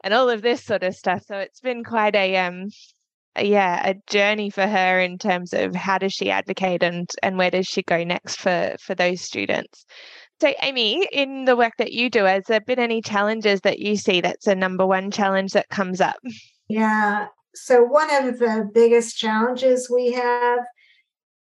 [0.05, 1.25] and all of this sort of stuff.
[1.27, 2.69] So it's been quite a um
[3.41, 7.51] yeah a journey for her in terms of how does she advocate and and where
[7.51, 9.85] does she go next for for those students.
[10.41, 13.97] So amy in the work that you do has there been any challenges that you
[13.97, 16.17] see that's a number one challenge that comes up?
[16.69, 20.61] Yeah so one of the biggest challenges we have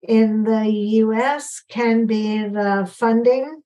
[0.01, 3.61] in the us can be the funding.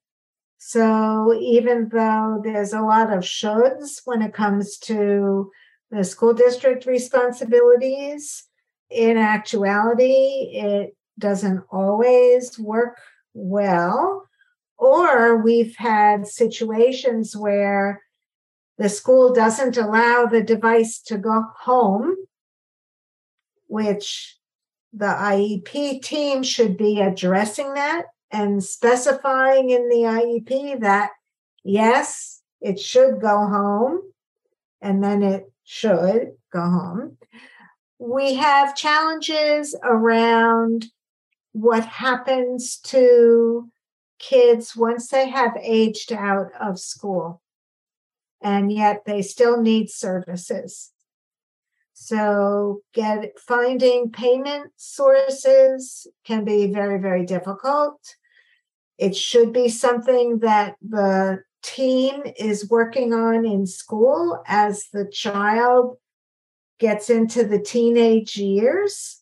[0.58, 5.52] So even though there's a lot of shoulds when it comes to
[5.92, 8.46] the school district responsibilities.
[8.90, 12.98] In actuality, it doesn't always work
[13.34, 14.28] well.
[14.78, 18.02] Or we've had situations where
[18.78, 22.16] the school doesn't allow the device to go home,
[23.68, 24.38] which
[24.92, 31.12] the IEP team should be addressing that and specifying in the IEP that
[31.64, 34.02] yes, it should go home
[34.82, 37.18] and then it should go home.
[37.98, 40.88] We have challenges around
[41.54, 43.70] what happens to
[44.20, 47.42] kids once they have aged out of school,
[48.42, 50.92] and yet they still need services.
[51.94, 58.16] So, get finding payment sources can be very, very difficult.
[58.98, 65.98] It should be something that the team is working on in school as the child
[66.80, 69.22] gets into the teenage years.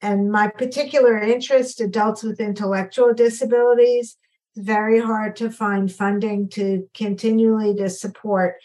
[0.00, 4.16] And my particular interest, adults with intellectual disabilities,
[4.56, 8.56] very hard to find funding to continually to support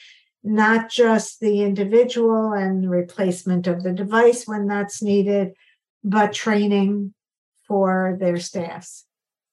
[0.44, 5.54] not just the individual and replacement of the device when that's needed,
[6.04, 7.14] but training
[7.68, 9.06] for their staffs.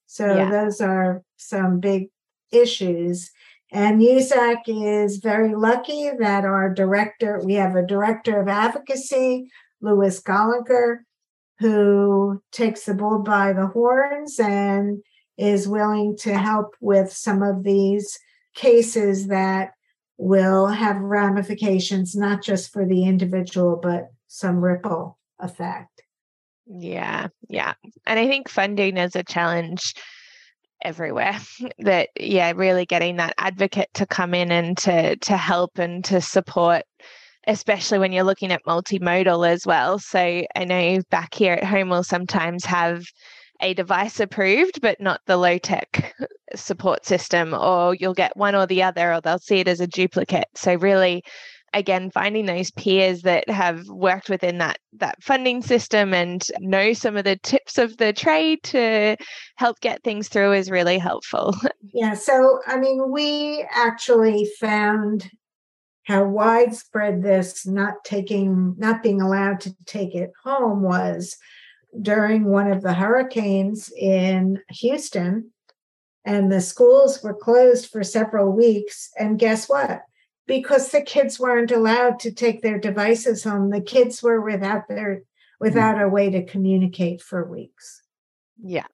[0.06, 0.50] So yeah.
[0.50, 2.08] those are some big
[2.52, 3.30] issues.
[3.72, 9.48] And USSAAC is very lucky that our director, we have a director of advocacy,
[9.80, 10.98] Lewis Golinker,
[11.60, 15.02] who takes the bull by the horns and
[15.38, 18.18] is willing to help with some of these
[18.54, 19.72] cases that
[20.16, 26.02] will have ramifications, not just for the individual, but some ripple effect.
[26.66, 27.74] Yeah, yeah.
[28.06, 29.94] And I think funding is a challenge
[30.82, 31.38] everywhere.
[31.78, 36.20] That yeah really getting that advocate to come in and to to help and to
[36.20, 36.82] support
[37.46, 39.98] especially when you're looking at multimodal as well.
[39.98, 40.18] So
[40.54, 43.04] i know back here at home we'll sometimes have
[43.62, 46.14] a device approved but not the low tech
[46.54, 49.86] support system or you'll get one or the other or they'll see it as a
[49.86, 50.48] duplicate.
[50.54, 51.22] So really
[51.72, 57.16] again finding those peers that have worked within that that funding system and know some
[57.16, 59.16] of the tips of the trade to
[59.56, 61.54] help get things through is really helpful.
[61.92, 65.28] Yeah so i mean we actually found
[66.04, 71.36] how widespread this not taking not being allowed to take it home was
[72.00, 75.50] during one of the hurricanes in houston
[76.24, 80.02] and the schools were closed for several weeks and guess what
[80.50, 83.70] because the kids weren't allowed to take their devices home.
[83.70, 85.22] The kids were without their
[85.60, 88.02] without a way to communicate for weeks.
[88.60, 88.88] Yeah.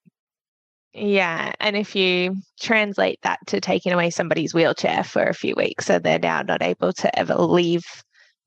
[0.93, 1.53] Yeah.
[1.59, 5.99] And if you translate that to taking away somebody's wheelchair for a few weeks, so
[5.99, 7.85] they're now not able to ever leave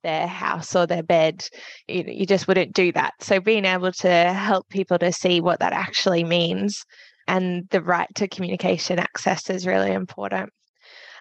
[0.04, 1.48] their house or their bed,
[1.88, 3.16] you, you just wouldn't do that.
[3.22, 6.86] So being able to help people to see what that actually means
[7.28, 10.52] and the right to communication access is really important.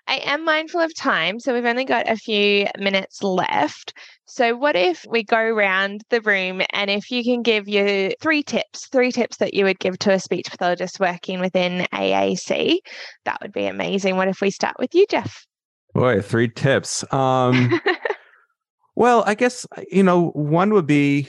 [0.09, 3.93] I am mindful of time, so we've only got a few minutes left.
[4.25, 8.43] So, what if we go around the room and if you can give you three
[8.43, 12.79] tips, three tips that you would give to a speech pathologist working within AAC?
[13.27, 14.17] That would be amazing.
[14.17, 15.45] What if we start with you, Jeff?
[15.93, 17.05] Boy, three tips.
[17.13, 17.79] Um,
[18.97, 21.29] well, I guess, you know, one would be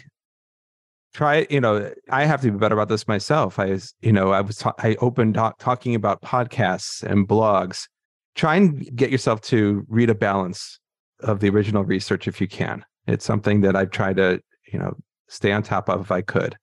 [1.12, 4.42] try you know i have to be better about this myself i you know i
[4.42, 7.88] was ta- i opened talk, talking about podcasts and blogs
[8.36, 10.80] try and get yourself to read a balance
[11.22, 12.86] of the original research if you can.
[13.08, 14.96] It's something that I've tried to, you know,
[15.28, 16.58] stay on top of if I could.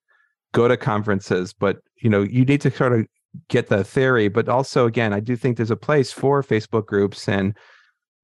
[0.52, 3.06] Go to conferences, but you know, you need to sort of
[3.48, 7.28] get the theory, but also again, I do think there's a place for Facebook groups
[7.28, 7.56] and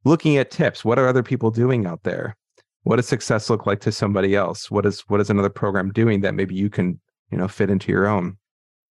[0.05, 0.85] looking at tips.
[0.85, 2.37] What are other people doing out there?
[2.85, 4.71] What does success look like to somebody else?
[4.71, 7.93] What is what is another program doing that maybe you can, you know, fit into
[7.93, 8.39] your own?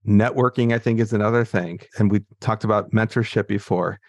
[0.08, 1.80] Networking, I think, is another thing.
[1.98, 4.00] And we talked about mentorship before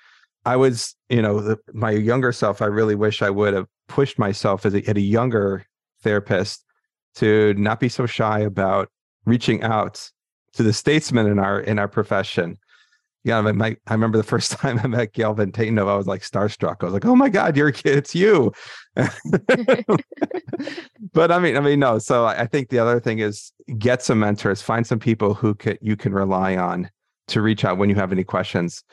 [0.44, 2.60] I was, you know, the, my younger self.
[2.60, 5.64] I really wish I would have pushed myself as a, at a younger
[6.02, 6.64] therapist
[7.16, 8.90] to not be so shy about
[9.24, 10.10] reaching out
[10.54, 12.58] to the statesmen in our in our profession.
[13.24, 16.06] yeah, I, my, I remember the first time I met Gail Van Tatenhove, I was
[16.06, 16.76] like starstruck.
[16.80, 18.52] I was like, oh my God, you're it's you.
[21.12, 21.98] but I mean, I mean, no.
[21.98, 25.78] So I think the other thing is get some mentors, find some people who can,
[25.80, 26.90] you can rely on
[27.28, 28.84] to reach out when you have any questions.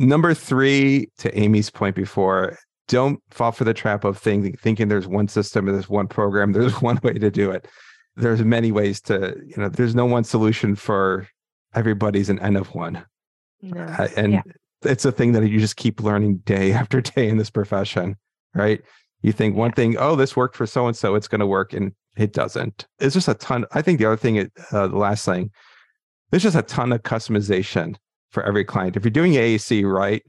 [0.00, 5.06] Number three, to Amy's point before, don't fall for the trap of thinking, thinking there's
[5.06, 7.68] one system or there's one program, there's one way to do it.
[8.16, 11.28] There's many ways to, you know, there's no one solution for
[11.74, 13.04] everybody's an N of one.
[13.60, 13.82] No.
[13.82, 14.42] Uh, and yeah.
[14.84, 18.16] it's a thing that you just keep learning day after day in this profession,
[18.54, 18.80] right?
[19.20, 21.74] You think one thing, oh, this worked for so and so, it's going to work,
[21.74, 22.86] and it doesn't.
[23.00, 23.66] It's just a ton.
[23.72, 25.50] I think the other thing, uh, the last thing,
[26.30, 27.96] there's just a ton of customization
[28.30, 28.96] for every client.
[28.96, 30.22] If you're doing AAC right,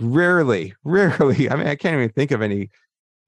[0.00, 2.70] rarely, rarely, I mean, I can't even think of any.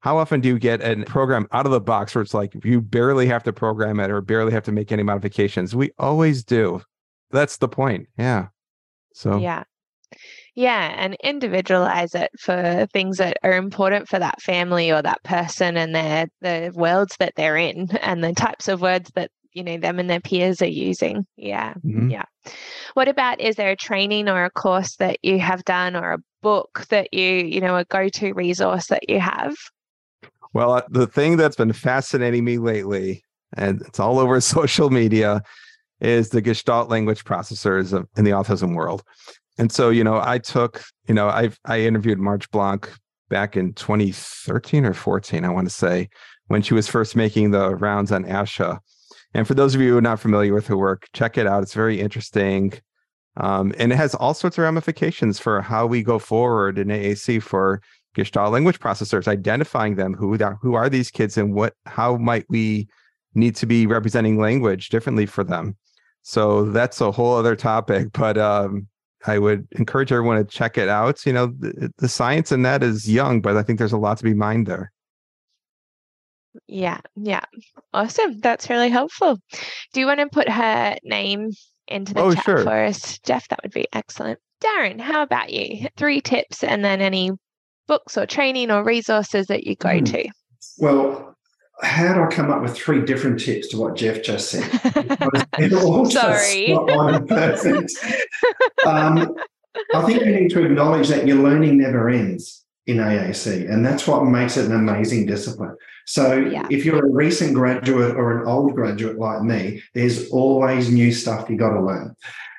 [0.01, 2.79] How often do you get a program out of the box where it's like you
[2.79, 5.75] barely have to program it or barely have to make any modifications?
[5.75, 6.81] We always do.
[7.31, 8.07] That's the point.
[8.17, 8.47] Yeah.
[9.13, 9.63] So, yeah.
[10.55, 15.77] Yeah, and individualize it for things that are important for that family or that person
[15.77, 19.77] and their the worlds that they're in and the types of words that you know
[19.77, 21.25] them and their peers are using.
[21.37, 21.73] Yeah.
[21.85, 22.09] Mm-hmm.
[22.09, 22.25] Yeah.
[22.93, 26.19] What about is there a training or a course that you have done or a
[26.41, 29.55] book that you, you know, a go-to resource that you have?
[30.53, 33.23] Well, uh, the thing that's been fascinating me lately
[33.55, 35.41] and it's all over social media
[35.99, 39.03] is the Gestalt language processors of, in the autism world.
[39.57, 42.89] And so, you know, I took, you know, I I interviewed Marge Blanc
[43.29, 46.09] back in 2013 or 14, I want to say,
[46.47, 48.79] when she was first making the rounds on ASHA.
[49.33, 51.63] And for those of you who are not familiar with her work, check it out.
[51.63, 52.73] It's very interesting.
[53.37, 57.41] Um, and it has all sorts of ramifications for how we go forward in AAC
[57.41, 57.81] for
[58.15, 62.87] Gestalt language processors, identifying them, who, who are these kids and what, how might we
[63.35, 65.77] need to be representing language differently for them.
[66.23, 68.87] So that's a whole other topic, but um,
[69.25, 71.25] I would encourage everyone to check it out.
[71.25, 74.17] You know, the, the science in that is young, but I think there's a lot
[74.17, 74.91] to be mined there.
[76.67, 77.43] Yeah, yeah.
[77.93, 78.39] Awesome.
[78.39, 79.37] That's really helpful.
[79.93, 81.51] Do you want to put her name
[81.87, 82.63] into the oh, chat sure.
[82.63, 83.47] for us, Jeff?
[83.49, 84.39] That would be excellent.
[84.63, 85.87] Darren, how about you?
[85.95, 87.31] Three tips and then any
[87.87, 90.05] books or training or resources that you go mm.
[90.11, 90.29] to.
[90.77, 91.35] Well,
[91.81, 94.69] how do I come up with three different tips to what Jeff just said?
[96.11, 96.77] Sorry.
[97.27, 97.91] perfect.
[98.85, 99.35] um,
[99.93, 104.07] I think you need to acknowledge that your learning never ends in AAC, and that's
[104.07, 105.75] what makes it an amazing discipline.
[106.09, 106.65] So, yeah.
[106.71, 111.47] if you're a recent graduate or an old graduate like me, there's always new stuff
[111.51, 112.15] you got to learn.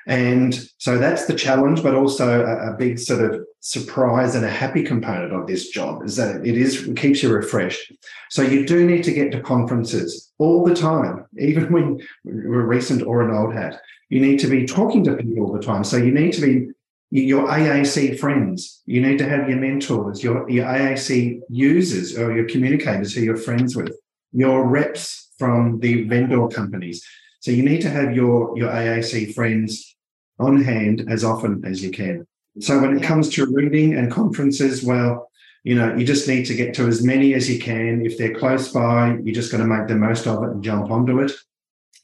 [0.07, 4.49] And so that's the challenge, but also a, a, big sort of surprise and a
[4.49, 7.93] happy component of this job is that it is it keeps you refreshed.
[8.31, 12.67] So you do need to get to conferences all the time, even when you're a
[12.67, 13.81] recent or an old hat.
[14.11, 15.83] You need to be talking to people all the time.
[15.83, 16.69] So you need to be
[17.11, 18.83] your AAC friends.
[18.87, 23.37] You need to have your mentors, your, your AAC users or your communicators who you're
[23.37, 23.93] friends with,
[24.33, 27.05] your reps from the vendor companies.
[27.41, 29.97] So you need to have your, your AAC friends
[30.39, 32.27] on hand as often as you can.
[32.61, 35.31] So when it comes to reading and conferences, well,
[35.65, 38.05] you know, you just need to get to as many as you can.
[38.05, 40.91] If they're close by, you're just going to make the most of it and jump
[40.91, 41.33] onto it.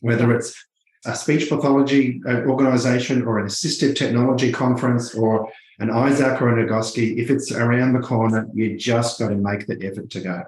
[0.00, 0.54] Whether it's
[1.05, 6.66] a speech pathology uh, organization or an assistive technology conference or an ISAAC or an
[6.66, 10.42] AGOSCI, if it's around the corner, you just got to make the effort to go.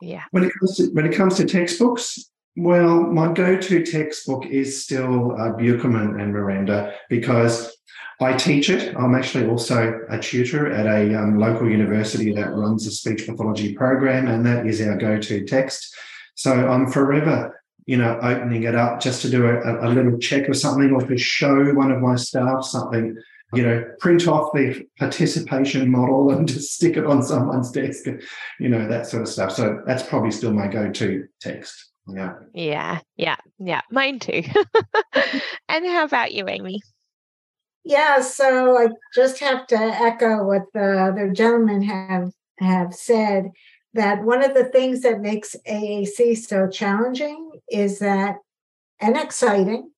[0.00, 0.24] Yeah.
[0.32, 5.32] When it comes to when it comes to textbooks, well, my go-to textbook is still
[5.32, 7.74] uh, Beukelman and Mirenda because
[8.20, 8.94] I teach it.
[8.96, 13.74] I'm actually also a tutor at a um, local university that runs a speech pathology
[13.74, 15.94] program, and that is our go-to text.
[16.34, 20.48] So I'm forever, you know, opening it up just to do a, a little check
[20.48, 23.16] or something or to show one of my staff something
[23.54, 28.06] you know, print off the participation model and just stick it on someone's desk,
[28.58, 29.52] you know, that sort of stuff.
[29.52, 31.90] So that's probably still my go-to text.
[32.08, 32.34] Yeah.
[32.54, 33.00] Yeah.
[33.16, 33.36] Yeah.
[33.58, 33.82] Yeah.
[33.90, 34.42] Mine too.
[35.68, 36.80] and how about you, Amy?
[37.84, 43.50] Yeah, so I just have to echo what the other gentlemen have have said
[43.94, 48.36] that one of the things that makes AAC so challenging is that
[49.00, 49.90] and exciting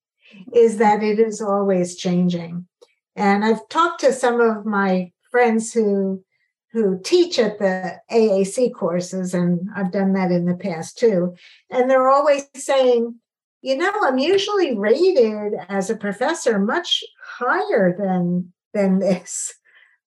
[0.53, 2.67] is that it is always changing.
[3.15, 6.23] And I've talked to some of my friends who
[6.71, 11.33] who teach at the AAC courses, and I've done that in the past too.
[11.69, 13.15] And they're always saying,
[13.61, 19.53] you know, I'm usually rated as a professor much higher than than this,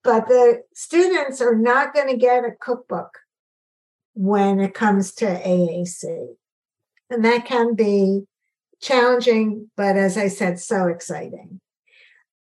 [0.04, 3.16] but the students are not going to get a cookbook
[4.18, 6.34] when it comes to AAC.
[7.08, 8.24] And that can be
[8.80, 11.60] challenging, but as I said, so exciting.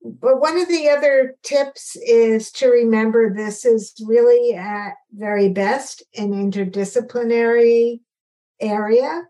[0.02, 6.02] but one of the other tips is to remember this is really at very best
[6.16, 8.00] an interdisciplinary
[8.58, 9.24] area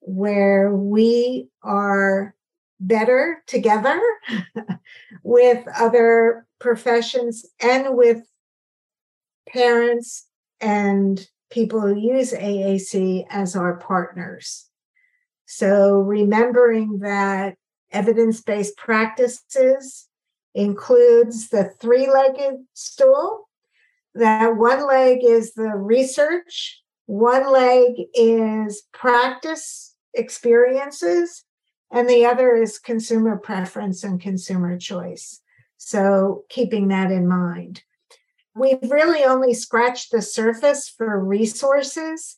[0.00, 2.36] where we are
[2.78, 4.00] better together
[5.24, 8.22] with other professions and with
[9.48, 10.26] parents
[10.60, 14.68] and people who use AAC as our partners.
[15.46, 17.56] So remembering that
[17.90, 20.06] evidence based practices
[20.54, 23.48] includes the three legged stool,
[24.14, 31.44] that one leg is the research, one leg is practice experiences,
[31.90, 35.40] and the other is consumer preference and consumer choice.
[35.78, 37.82] So keeping that in mind.
[38.58, 42.36] We've really only scratched the surface for resources.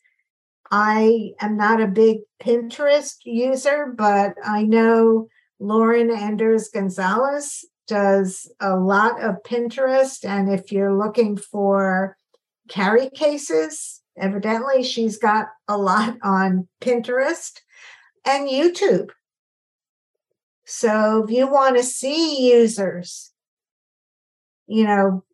[0.69, 5.27] I am not a big Pinterest user, but I know
[5.59, 10.23] Lauren Enders Gonzalez does a lot of Pinterest.
[10.23, 12.15] And if you're looking for
[12.69, 17.59] carry cases, evidently she's got a lot on Pinterest
[18.25, 19.09] and YouTube.
[20.65, 23.31] So if you want to see users,
[24.67, 25.25] you know,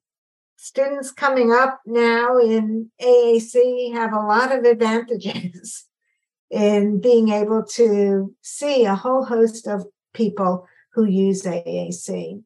[0.58, 5.86] students coming up now in AAC have a lot of advantages
[6.52, 12.42] in being able to see a whole host of people who use AAC.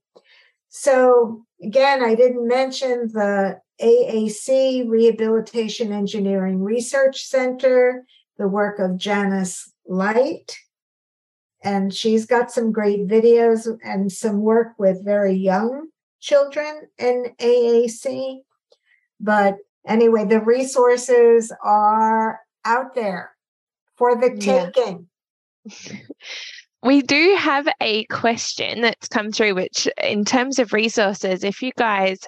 [0.68, 8.06] So, again, I didn't mention the AAC Rehabilitation Engineering Research Center,
[8.38, 10.58] the work of Janice Light.
[11.64, 15.91] And she's got some great videos and some work with very young
[16.22, 18.40] children in AAC.
[19.20, 23.32] But anyway, the resources are out there
[23.98, 25.08] for the taking.
[25.66, 25.98] Yeah.
[26.84, 31.72] we do have a question that's come through, which, in terms of resources, if you
[31.78, 32.20] guys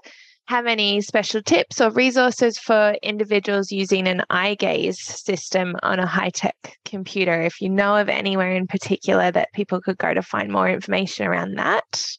[0.47, 6.05] have any special tips or resources for individuals using an eye gaze system on a
[6.05, 10.21] high tech computer, if you know of anywhere in particular that people could go to
[10.21, 12.17] find more information around that.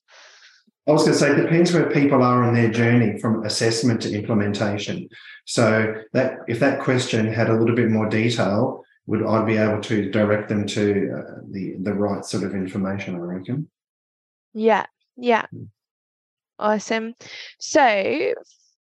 [0.86, 4.02] I was going to say, it depends where people are in their journey from assessment
[4.02, 5.08] to implementation.
[5.46, 9.80] So that if that question had a little bit more detail, would I be able
[9.82, 13.14] to direct them to uh, the the right sort of information?
[13.14, 13.68] I reckon.
[14.54, 15.64] Yeah, yeah, hmm.
[16.58, 17.14] awesome.
[17.58, 18.34] So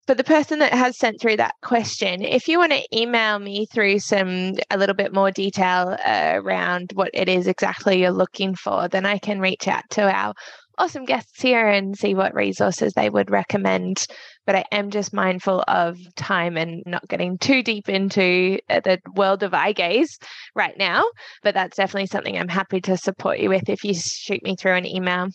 [0.07, 3.67] for the person that has sent through that question, if you want to email me
[3.67, 8.55] through some a little bit more detail uh, around what it is exactly you're looking
[8.55, 10.33] for, then I can reach out to our
[10.79, 14.07] awesome guests here and see what resources they would recommend.
[14.47, 18.99] But I am just mindful of time and not getting too deep into uh, the
[19.15, 20.17] world of eye gaze
[20.55, 21.03] right now.
[21.43, 24.75] But that's definitely something I'm happy to support you with if you shoot me through
[24.75, 25.27] an email.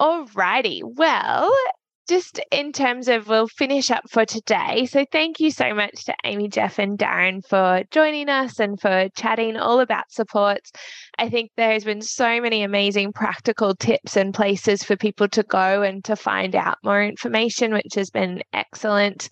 [0.00, 0.82] Alrighty.
[0.84, 1.52] Well,
[2.08, 4.86] just in terms of we'll finish up for today.
[4.86, 9.08] So thank you so much to Amy, Jeff, and Darren for joining us and for
[9.16, 10.70] chatting all about supports.
[11.18, 15.82] I think there's been so many amazing practical tips and places for people to go
[15.82, 19.28] and to find out more information, which has been excellent.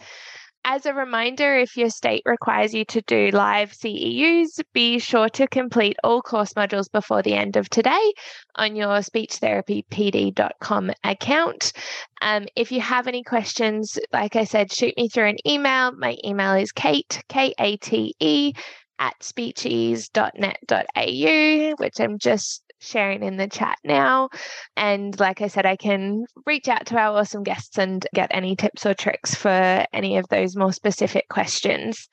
[0.66, 5.46] As a reminder, if your state requires you to do live CEUs, be sure to
[5.46, 8.14] complete all course modules before the end of today
[8.54, 11.74] on your speechtherapypd.com account.
[12.22, 15.92] Um, if you have any questions, like I said, shoot me through an email.
[15.92, 18.54] My email is kate, K A T E,
[18.98, 24.28] at speechease.net.au, which I'm just sharing in the chat now.
[24.76, 28.56] And like I said, I can reach out to our awesome guests and get any
[28.56, 32.08] tips or tricks for any of those more specific questions.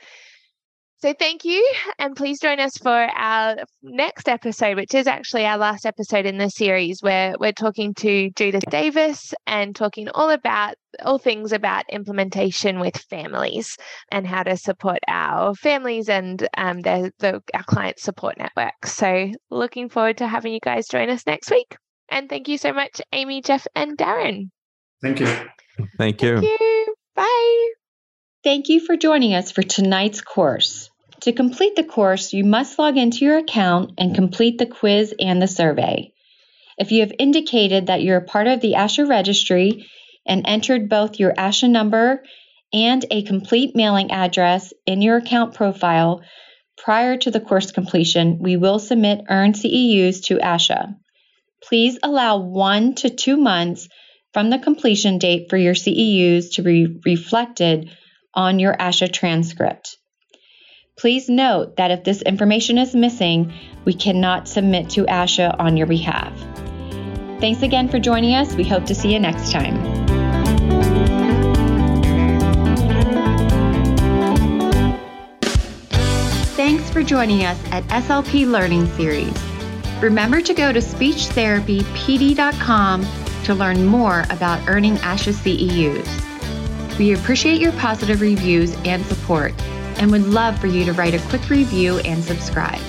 [1.01, 1.67] So thank you.
[1.97, 6.37] And please join us for our next episode, which is actually our last episode in
[6.37, 11.85] the series, where we're talking to Judith Davis and talking all about all things about
[11.89, 13.77] implementation with families
[14.11, 18.85] and how to support our families and um, the, the, our client support network.
[18.85, 21.75] So looking forward to having you guys join us next week.
[22.09, 24.49] And thank you so much, Amy, Jeff, and Darren.
[25.01, 25.27] Thank you.
[25.97, 26.39] Thank you.
[26.39, 26.95] Thank you.
[27.15, 27.69] Bye.
[28.43, 30.89] Thank you for joining us for tonight's course.
[31.21, 35.41] To complete the course, you must log into your account and complete the quiz and
[35.41, 36.11] the survey.
[36.77, 39.85] If you have indicated that you're a part of the ASHA registry
[40.25, 42.23] and entered both your ASHA number
[42.73, 46.21] and a complete mailing address in your account profile
[46.77, 50.95] prior to the course completion, we will submit earned CEUs to ASHA.
[51.63, 53.87] Please allow one to two months
[54.33, 57.95] from the completion date for your CEUs to be reflected
[58.33, 59.97] on your ASHA transcript.
[60.97, 63.53] Please note that if this information is missing,
[63.85, 66.33] we cannot submit to ASHA on your behalf.
[67.41, 68.53] Thanks again for joining us.
[68.53, 69.83] We hope to see you next time.
[76.55, 79.33] Thanks for joining us at SLP Learning Series.
[80.03, 83.07] Remember to go to speechtherapypd.com
[83.45, 86.99] to learn more about earning ASHA CEUs.
[86.99, 89.59] We appreciate your positive reviews and support
[89.97, 92.79] and would love for you to write a quick review and subscribe.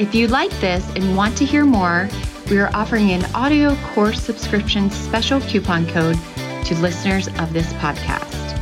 [0.00, 2.08] If you like this and want to hear more,
[2.50, 6.18] we are offering an audio course subscription special coupon code
[6.64, 8.56] to listeners of this podcast.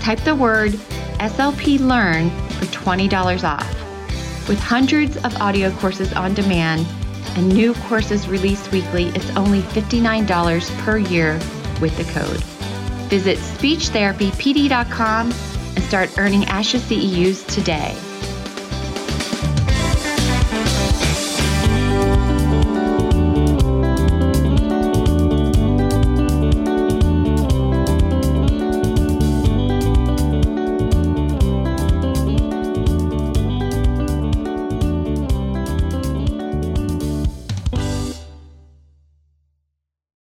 [0.00, 0.72] Type the word
[1.20, 4.48] SLP Learn for $20 off.
[4.48, 6.86] With hundreds of audio courses on demand
[7.36, 11.34] and new courses released weekly, it's only $59 per year
[11.80, 12.42] with the code.
[13.08, 17.96] Visit speechtherapypd.com and start earning ASHA CEUs today.